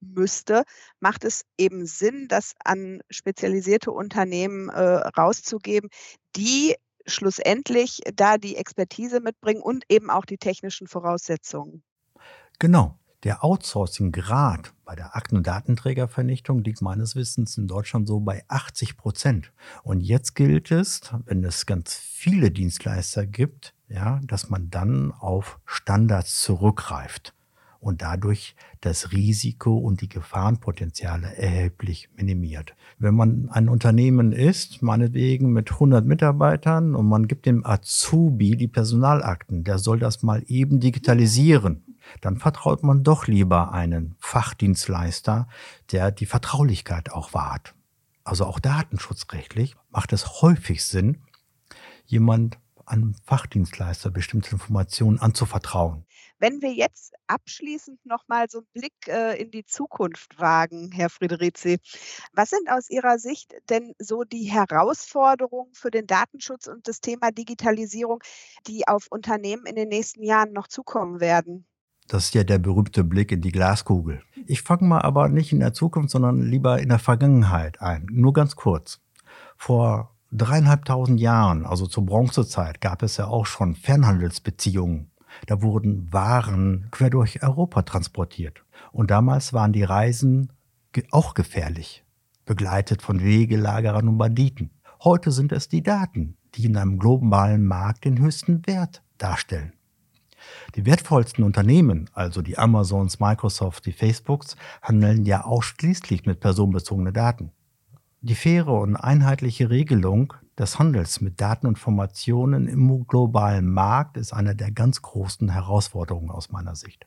müsste, 0.00 0.64
macht 1.00 1.24
es 1.24 1.44
eben 1.58 1.84
Sinn, 1.84 2.28
das 2.28 2.54
an 2.64 3.02
spezialisierte 3.10 3.90
Unternehmen 3.90 4.70
äh, 4.70 4.80
rauszugeben, 4.80 5.90
die 6.34 6.76
schlussendlich 7.04 8.00
da 8.14 8.38
die 8.38 8.56
Expertise 8.56 9.20
mitbringen 9.20 9.60
und 9.60 9.84
eben 9.90 10.08
auch 10.08 10.24
die 10.24 10.38
technischen 10.38 10.86
Voraussetzungen. 10.86 11.82
Genau. 12.58 12.98
Der 13.24 13.42
Outsourcing-Grad 13.42 14.74
bei 14.84 14.94
der 14.94 15.16
Akten- 15.16 15.38
und 15.38 15.46
Datenträgervernichtung 15.46 16.62
liegt 16.62 16.82
meines 16.82 17.16
Wissens 17.16 17.56
in 17.56 17.66
Deutschland 17.66 18.06
so 18.06 18.20
bei 18.20 18.44
80 18.48 18.98
Prozent. 18.98 19.50
Und 19.82 20.02
jetzt 20.02 20.34
gilt 20.34 20.70
es, 20.70 21.00
wenn 21.24 21.42
es 21.42 21.64
ganz 21.64 21.94
viele 21.94 22.50
Dienstleister 22.50 23.26
gibt, 23.26 23.72
ja, 23.88 24.20
dass 24.24 24.50
man 24.50 24.68
dann 24.68 25.10
auf 25.10 25.58
Standards 25.64 26.42
zurückgreift 26.42 27.34
und 27.84 28.00
dadurch 28.00 28.56
das 28.80 29.12
Risiko 29.12 29.76
und 29.76 30.00
die 30.00 30.08
Gefahrenpotenziale 30.08 31.36
erheblich 31.36 32.08
minimiert. 32.16 32.74
Wenn 32.98 33.14
man 33.14 33.48
ein 33.50 33.68
Unternehmen 33.68 34.32
ist, 34.32 34.82
meinetwegen 34.82 35.52
mit 35.52 35.72
100 35.72 36.04
Mitarbeitern 36.04 36.94
und 36.94 37.06
man 37.06 37.28
gibt 37.28 37.44
dem 37.44 37.64
Azubi 37.64 38.56
die 38.56 38.68
Personalakten, 38.68 39.64
der 39.64 39.78
soll 39.78 39.98
das 39.98 40.22
mal 40.22 40.42
eben 40.46 40.80
digitalisieren, 40.80 41.83
dann 42.20 42.38
vertraut 42.38 42.82
man 42.82 43.02
doch 43.02 43.26
lieber 43.26 43.72
einen 43.72 44.16
Fachdienstleister, 44.18 45.48
der 45.92 46.10
die 46.10 46.26
Vertraulichkeit 46.26 47.12
auch 47.12 47.34
wahrt. 47.34 47.74
Also 48.24 48.46
auch 48.46 48.58
datenschutzrechtlich 48.58 49.76
macht 49.90 50.12
es 50.12 50.42
häufig 50.42 50.84
Sinn, 50.84 51.22
jemand 52.06 52.58
einem 52.86 53.14
Fachdienstleister 53.24 54.10
bestimmte 54.10 54.50
Informationen 54.52 55.18
anzuvertrauen. 55.18 56.04
Wenn 56.38 56.60
wir 56.60 56.72
jetzt 56.72 57.14
abschließend 57.26 58.04
noch 58.04 58.26
mal 58.28 58.46
so 58.50 58.58
einen 58.58 58.66
Blick 58.74 59.08
äh, 59.08 59.40
in 59.40 59.50
die 59.50 59.64
Zukunft 59.64 60.38
wagen, 60.38 60.90
Herr 60.92 61.08
Friederizi, 61.08 61.78
was 62.32 62.50
sind 62.50 62.68
aus 62.68 62.90
Ihrer 62.90 63.18
Sicht 63.18 63.54
denn 63.70 63.94
so 63.98 64.24
die 64.24 64.44
Herausforderungen 64.44 65.72
für 65.74 65.90
den 65.90 66.06
Datenschutz 66.06 66.66
und 66.66 66.86
das 66.88 67.00
Thema 67.00 67.30
Digitalisierung, 67.30 68.22
die 68.66 68.86
auf 68.86 69.06
Unternehmen 69.10 69.64
in 69.64 69.76
den 69.76 69.88
nächsten 69.88 70.22
Jahren 70.22 70.52
noch 70.52 70.68
zukommen 70.68 71.20
werden? 71.20 71.66
Das 72.08 72.26
ist 72.26 72.34
ja 72.34 72.44
der 72.44 72.58
berühmte 72.58 73.02
Blick 73.04 73.32
in 73.32 73.40
die 73.40 73.52
Glaskugel. 73.52 74.22
Ich 74.46 74.62
fange 74.62 74.84
mal 74.84 75.00
aber 75.00 75.28
nicht 75.28 75.52
in 75.52 75.60
der 75.60 75.72
Zukunft, 75.72 76.10
sondern 76.10 76.42
lieber 76.42 76.80
in 76.80 76.90
der 76.90 76.98
Vergangenheit 76.98 77.80
ein. 77.80 78.06
Nur 78.10 78.32
ganz 78.32 78.56
kurz. 78.56 79.00
Vor 79.56 80.14
dreieinhalbtausend 80.32 81.18
Jahren, 81.20 81.64
also 81.64 81.86
zur 81.86 82.04
Bronzezeit, 82.04 82.80
gab 82.80 83.02
es 83.02 83.16
ja 83.16 83.26
auch 83.26 83.46
schon 83.46 83.74
Fernhandelsbeziehungen 83.74 85.10
da 85.46 85.62
wurden 85.62 86.12
Waren 86.12 86.88
quer 86.90 87.10
durch 87.10 87.42
Europa 87.42 87.82
transportiert. 87.82 88.64
Und 88.92 89.10
damals 89.10 89.52
waren 89.52 89.72
die 89.72 89.82
Reisen 89.82 90.52
auch 91.10 91.34
gefährlich, 91.34 92.04
begleitet 92.44 93.02
von 93.02 93.20
Wegelagerern 93.20 94.08
und 94.08 94.18
Banditen. 94.18 94.70
Heute 95.02 95.32
sind 95.32 95.52
es 95.52 95.68
die 95.68 95.82
Daten, 95.82 96.36
die 96.54 96.66
in 96.66 96.76
einem 96.76 96.98
globalen 96.98 97.66
Markt 97.66 98.04
den 98.04 98.18
höchsten 98.18 98.66
Wert 98.66 99.02
darstellen. 99.18 99.72
Die 100.74 100.86
wertvollsten 100.86 101.44
Unternehmen, 101.44 102.10
also 102.12 102.42
die 102.42 102.58
Amazons, 102.58 103.20
Microsoft, 103.20 103.86
die 103.86 103.92
Facebooks, 103.92 104.56
handeln 104.82 105.24
ja 105.24 105.44
ausschließlich 105.44 106.26
mit 106.26 106.40
personenbezogenen 106.40 107.14
Daten. 107.14 107.52
Die 108.20 108.34
faire 108.34 108.68
und 108.68 108.96
einheitliche 108.96 109.70
Regelung 109.70 110.32
des 110.58 110.78
Handels 110.78 111.20
mit 111.20 111.40
Daten 111.40 111.66
und 111.66 111.74
Informationen 111.74 112.68
im 112.68 113.06
globalen 113.06 113.70
Markt 113.70 114.16
ist 114.16 114.32
eine 114.32 114.56
der 114.56 114.70
ganz 114.70 115.02
großen 115.02 115.50
Herausforderungen 115.50 116.30
aus 116.30 116.50
meiner 116.50 116.76
Sicht. 116.76 117.06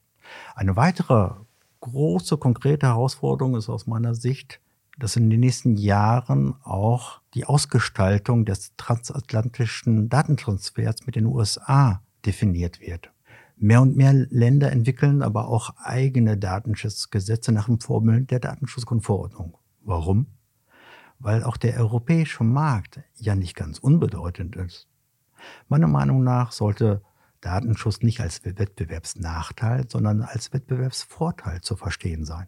Eine 0.55 0.75
weitere 0.75 1.31
große, 1.79 2.37
konkrete 2.37 2.87
Herausforderung 2.87 3.55
ist 3.55 3.69
aus 3.69 3.87
meiner 3.87 4.15
Sicht, 4.15 4.59
dass 4.99 5.15
in 5.15 5.29
den 5.29 5.39
nächsten 5.39 5.75
Jahren 5.77 6.55
auch 6.63 7.21
die 7.33 7.45
Ausgestaltung 7.45 8.45
des 8.45 8.75
transatlantischen 8.77 10.09
Datentransfers 10.09 11.05
mit 11.05 11.15
den 11.15 11.25
USA 11.25 12.01
definiert 12.25 12.81
wird. 12.81 13.11
Mehr 13.59 13.81
und 13.81 13.97
mehr 13.97 14.13
Länder 14.13 14.71
entwickeln 14.71 15.23
aber 15.23 15.47
auch 15.47 15.75
eigene 15.77 16.37
Datenschutzgesetze 16.37 17.51
nach 17.51 17.65
dem 17.65 17.79
Vorbild 17.79 18.29
der 18.29 18.39
Datenschutzgrundverordnung. 18.39 19.57
Warum? 19.81 20.27
Weil 21.17 21.43
auch 21.43 21.57
der 21.57 21.79
europäische 21.79 22.43
Markt 22.43 22.99
ja 23.15 23.33
nicht 23.33 23.55
ganz 23.55 23.79
unbedeutend 23.79 24.55
ist. 24.55 24.87
Meiner 25.67 25.87
Meinung 25.87 26.23
nach 26.23 26.51
sollte 26.51 27.01
Datenschutz 27.41 28.01
nicht 28.01 28.19
als 28.19 28.45
Wettbewerbsnachteil, 28.45 29.85
sondern 29.89 30.21
als 30.21 30.53
Wettbewerbsvorteil 30.53 31.61
zu 31.61 31.75
verstehen 31.75 32.25
sein. 32.25 32.47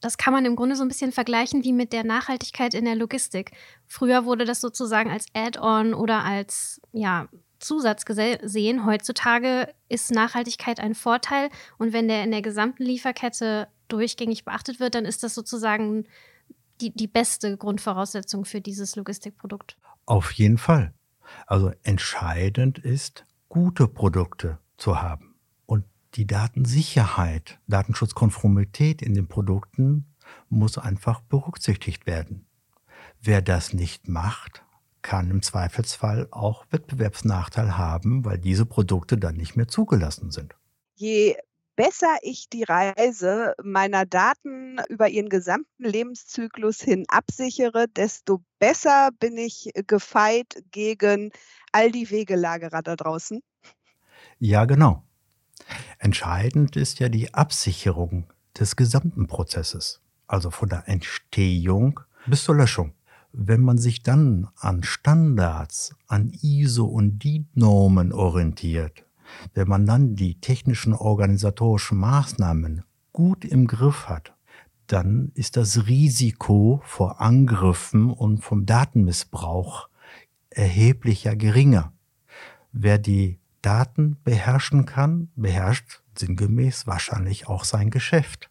Das 0.00 0.16
kann 0.16 0.32
man 0.32 0.46
im 0.46 0.56
Grunde 0.56 0.76
so 0.76 0.82
ein 0.82 0.88
bisschen 0.88 1.12
vergleichen 1.12 1.62
wie 1.62 1.72
mit 1.72 1.92
der 1.92 2.04
Nachhaltigkeit 2.04 2.74
in 2.74 2.86
der 2.86 2.96
Logistik. 2.96 3.52
Früher 3.86 4.24
wurde 4.24 4.46
das 4.46 4.60
sozusagen 4.60 5.10
als 5.10 5.26
Add-on 5.34 5.94
oder 5.94 6.24
als 6.24 6.80
ja, 6.92 7.28
Zusatz 7.60 8.04
gesehen. 8.04 8.86
Heutzutage 8.86 9.72
ist 9.88 10.10
Nachhaltigkeit 10.10 10.80
ein 10.80 10.94
Vorteil 10.94 11.50
und 11.78 11.92
wenn 11.92 12.08
der 12.08 12.24
in 12.24 12.30
der 12.30 12.42
gesamten 12.42 12.82
Lieferkette 12.82 13.68
durchgängig 13.88 14.44
beachtet 14.44 14.80
wird, 14.80 14.94
dann 14.94 15.04
ist 15.04 15.22
das 15.22 15.34
sozusagen 15.34 16.04
die, 16.80 16.94
die 16.94 17.06
beste 17.06 17.56
Grundvoraussetzung 17.56 18.44
für 18.44 18.60
dieses 18.60 18.96
Logistikprodukt. 18.96 19.76
Auf 20.06 20.32
jeden 20.32 20.58
Fall. 20.58 20.94
Also 21.46 21.72
entscheidend 21.82 22.78
ist, 22.78 23.26
gute 23.48 23.86
Produkte 23.86 24.58
zu 24.76 25.00
haben. 25.02 25.34
Und 25.66 25.84
die 26.14 26.26
Datensicherheit, 26.26 27.60
Datenschutzkonformität 27.68 29.02
in 29.02 29.14
den 29.14 29.28
Produkten 29.28 30.06
muss 30.48 30.78
einfach 30.78 31.20
berücksichtigt 31.20 32.06
werden. 32.06 32.46
Wer 33.20 33.42
das 33.42 33.74
nicht 33.74 34.08
macht, 34.08 34.64
kann 35.02 35.30
im 35.30 35.42
Zweifelsfall 35.42 36.28
auch 36.30 36.64
Wettbewerbsnachteil 36.70 37.76
haben, 37.76 38.24
weil 38.24 38.38
diese 38.38 38.66
Produkte 38.66 39.16
dann 39.16 39.36
nicht 39.36 39.56
mehr 39.56 39.68
zugelassen 39.68 40.30
sind. 40.30 40.54
Je 40.94 41.36
besser 41.76 42.18
ich 42.22 42.50
die 42.50 42.64
Reise 42.64 43.54
meiner 43.62 44.04
Daten 44.04 44.76
über 44.90 45.08
ihren 45.08 45.30
gesamten 45.30 45.84
Lebenszyklus 45.84 46.80
hin 46.80 47.06
absichere, 47.08 47.86
desto 47.88 48.42
besser 48.58 49.10
bin 49.18 49.38
ich 49.38 49.70
gefeit 49.86 50.62
gegen 50.70 51.30
all 51.72 51.90
die 51.90 52.10
Wegelagerer 52.10 52.82
da 52.82 52.96
draußen. 52.96 53.40
Ja, 54.38 54.66
genau. 54.66 55.02
Entscheidend 55.98 56.76
ist 56.76 56.98
ja 56.98 57.08
die 57.08 57.32
Absicherung 57.32 58.24
des 58.58 58.76
gesamten 58.76 59.26
Prozesses, 59.26 60.02
also 60.26 60.50
von 60.50 60.68
der 60.68 60.86
Entstehung 60.86 62.00
bis 62.26 62.44
zur 62.44 62.56
Löschung. 62.56 62.92
Wenn 63.32 63.60
man 63.60 63.78
sich 63.78 64.02
dann 64.02 64.48
an 64.56 64.82
Standards, 64.82 65.94
an 66.08 66.32
ISO 66.42 66.84
und 66.84 67.22
DIN-Normen 67.22 68.12
orientiert, 68.12 69.04
wenn 69.54 69.68
man 69.68 69.86
dann 69.86 70.16
die 70.16 70.40
technischen 70.40 70.92
organisatorischen 70.92 71.98
Maßnahmen 71.98 72.82
gut 73.12 73.44
im 73.44 73.66
Griff 73.66 74.08
hat, 74.08 74.34
dann 74.88 75.30
ist 75.34 75.56
das 75.56 75.86
Risiko 75.86 76.80
vor 76.84 77.20
Angriffen 77.20 78.10
und 78.10 78.42
vom 78.42 78.66
Datenmissbrauch 78.66 79.88
erheblicher 80.50 81.36
geringer. 81.36 81.92
Wer 82.72 82.98
die 82.98 83.38
Daten 83.62 84.16
beherrschen 84.24 84.86
kann, 84.86 85.30
beherrscht 85.36 86.02
sinngemäß 86.16 86.88
wahrscheinlich 86.88 87.46
auch 87.46 87.62
sein 87.62 87.90
Geschäft. 87.90 88.49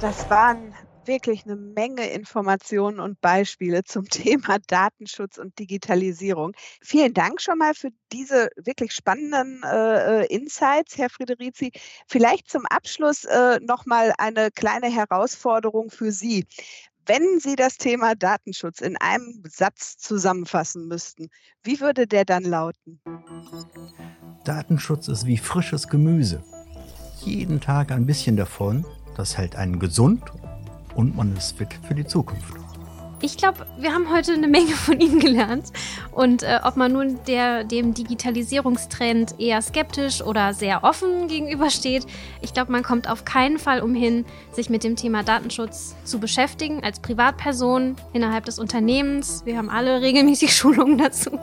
Das 0.00 0.30
waren 0.30 0.74
wirklich 1.04 1.44
eine 1.44 1.56
Menge 1.56 2.08
Informationen 2.08 3.00
und 3.00 3.20
Beispiele 3.20 3.84
zum 3.84 4.04
Thema 4.08 4.56
Datenschutz 4.66 5.36
und 5.36 5.58
Digitalisierung. 5.58 6.52
Vielen 6.80 7.12
Dank 7.12 7.42
schon 7.42 7.58
mal 7.58 7.74
für 7.74 7.90
diese 8.10 8.48
wirklich 8.56 8.92
spannenden 8.92 9.62
äh, 9.62 10.24
Insights, 10.26 10.96
Herr 10.96 11.10
Friederizi. 11.10 11.72
Vielleicht 12.06 12.50
zum 12.50 12.64
Abschluss 12.64 13.24
äh, 13.24 13.60
noch 13.60 13.84
mal 13.84 14.14
eine 14.16 14.50
kleine 14.50 14.86
Herausforderung 14.86 15.90
für 15.90 16.12
Sie. 16.12 16.46
Wenn 17.04 17.38
Sie 17.38 17.56
das 17.56 17.76
Thema 17.76 18.14
Datenschutz 18.14 18.80
in 18.80 18.96
einem 18.96 19.42
Satz 19.46 19.98
zusammenfassen 19.98 20.88
müssten, 20.88 21.28
wie 21.62 21.78
würde 21.80 22.06
der 22.06 22.24
dann 22.24 22.44
lauten? 22.44 23.02
Datenschutz 24.44 25.08
ist 25.08 25.26
wie 25.26 25.36
frisches 25.36 25.88
Gemüse. 25.88 26.42
Jeden 27.22 27.60
Tag 27.60 27.90
ein 27.90 28.06
bisschen 28.06 28.38
davon 28.38 28.86
das 29.16 29.36
hält 29.36 29.56
einen 29.56 29.78
gesund 29.78 30.22
und 30.94 31.16
man 31.16 31.36
ist 31.36 31.58
fit 31.58 31.78
für 31.86 31.94
die 31.94 32.06
Zukunft. 32.06 32.54
Ich 33.22 33.36
glaube, 33.36 33.66
wir 33.78 33.92
haben 33.92 34.10
heute 34.10 34.32
eine 34.32 34.48
Menge 34.48 34.72
von 34.72 34.98
Ihnen 34.98 35.20
gelernt. 35.20 35.66
Und 36.10 36.42
äh, 36.42 36.58
ob 36.64 36.76
man 36.76 36.92
nun 36.92 37.18
der, 37.26 37.64
dem 37.64 37.92
Digitalisierungstrend 37.92 39.38
eher 39.38 39.60
skeptisch 39.60 40.22
oder 40.22 40.54
sehr 40.54 40.84
offen 40.84 41.28
gegenübersteht, 41.28 42.06
ich 42.40 42.54
glaube, 42.54 42.72
man 42.72 42.82
kommt 42.82 43.10
auf 43.10 43.26
keinen 43.26 43.58
Fall 43.58 43.82
umhin, 43.82 44.24
sich 44.52 44.70
mit 44.70 44.84
dem 44.84 44.96
Thema 44.96 45.22
Datenschutz 45.22 45.96
zu 46.04 46.18
beschäftigen, 46.18 46.82
als 46.82 47.00
Privatperson 47.00 47.96
innerhalb 48.14 48.46
des 48.46 48.58
Unternehmens. 48.58 49.42
Wir 49.44 49.58
haben 49.58 49.68
alle 49.68 50.00
regelmäßig 50.00 50.56
Schulungen 50.56 50.96
dazu. 50.96 51.38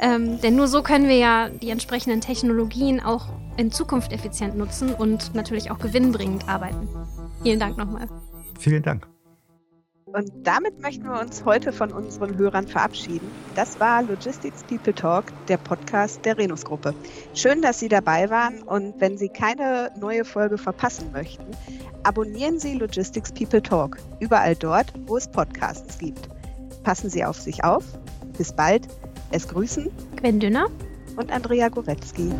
Ähm, 0.00 0.40
denn 0.40 0.56
nur 0.56 0.68
so 0.68 0.82
können 0.82 1.08
wir 1.08 1.16
ja 1.16 1.48
die 1.50 1.70
entsprechenden 1.70 2.22
Technologien 2.22 3.00
auch 3.00 3.28
in 3.56 3.70
Zukunft 3.70 4.12
effizient 4.12 4.56
nutzen 4.56 4.94
und 4.94 5.34
natürlich 5.34 5.70
auch 5.70 5.78
gewinnbringend 5.78 6.48
arbeiten. 6.48 6.88
Vielen 7.42 7.60
Dank 7.60 7.76
nochmal. 7.76 8.08
Vielen 8.58 8.82
Dank. 8.82 9.06
Und 10.16 10.30
damit 10.44 10.80
möchten 10.80 11.04
wir 11.04 11.20
uns 11.20 11.44
heute 11.44 11.72
von 11.72 11.92
unseren 11.92 12.38
Hörern 12.38 12.66
verabschieden. 12.66 13.30
Das 13.54 13.78
war 13.80 14.02
Logistics 14.02 14.62
People 14.64 14.94
Talk, 14.94 15.24
der 15.48 15.58
Podcast 15.58 16.24
der 16.24 16.38
Renus 16.38 16.64
Gruppe. 16.64 16.94
Schön, 17.34 17.60
dass 17.60 17.80
Sie 17.80 17.88
dabei 17.88 18.30
waren 18.30 18.62
und 18.62 18.98
wenn 18.98 19.18
Sie 19.18 19.28
keine 19.28 19.90
neue 20.00 20.24
Folge 20.24 20.56
verpassen 20.56 21.12
möchten, 21.12 21.44
abonnieren 22.04 22.58
Sie 22.58 22.74
Logistics 22.74 23.32
People 23.32 23.60
Talk 23.60 23.98
überall 24.20 24.54
dort, 24.54 24.90
wo 25.06 25.16
es 25.16 25.28
Podcasts 25.28 25.98
gibt. 25.98 26.28
Passen 26.82 27.10
Sie 27.10 27.24
auf 27.24 27.38
sich 27.38 27.62
auf. 27.64 27.84
Bis 28.38 28.52
bald. 28.52 28.88
Es 29.32 29.48
grüßen 29.48 29.90
Gwen 30.16 30.40
Dünner 30.40 30.68
und 31.16 31.32
Andrea 31.32 31.68
Goretzky. 31.68 32.30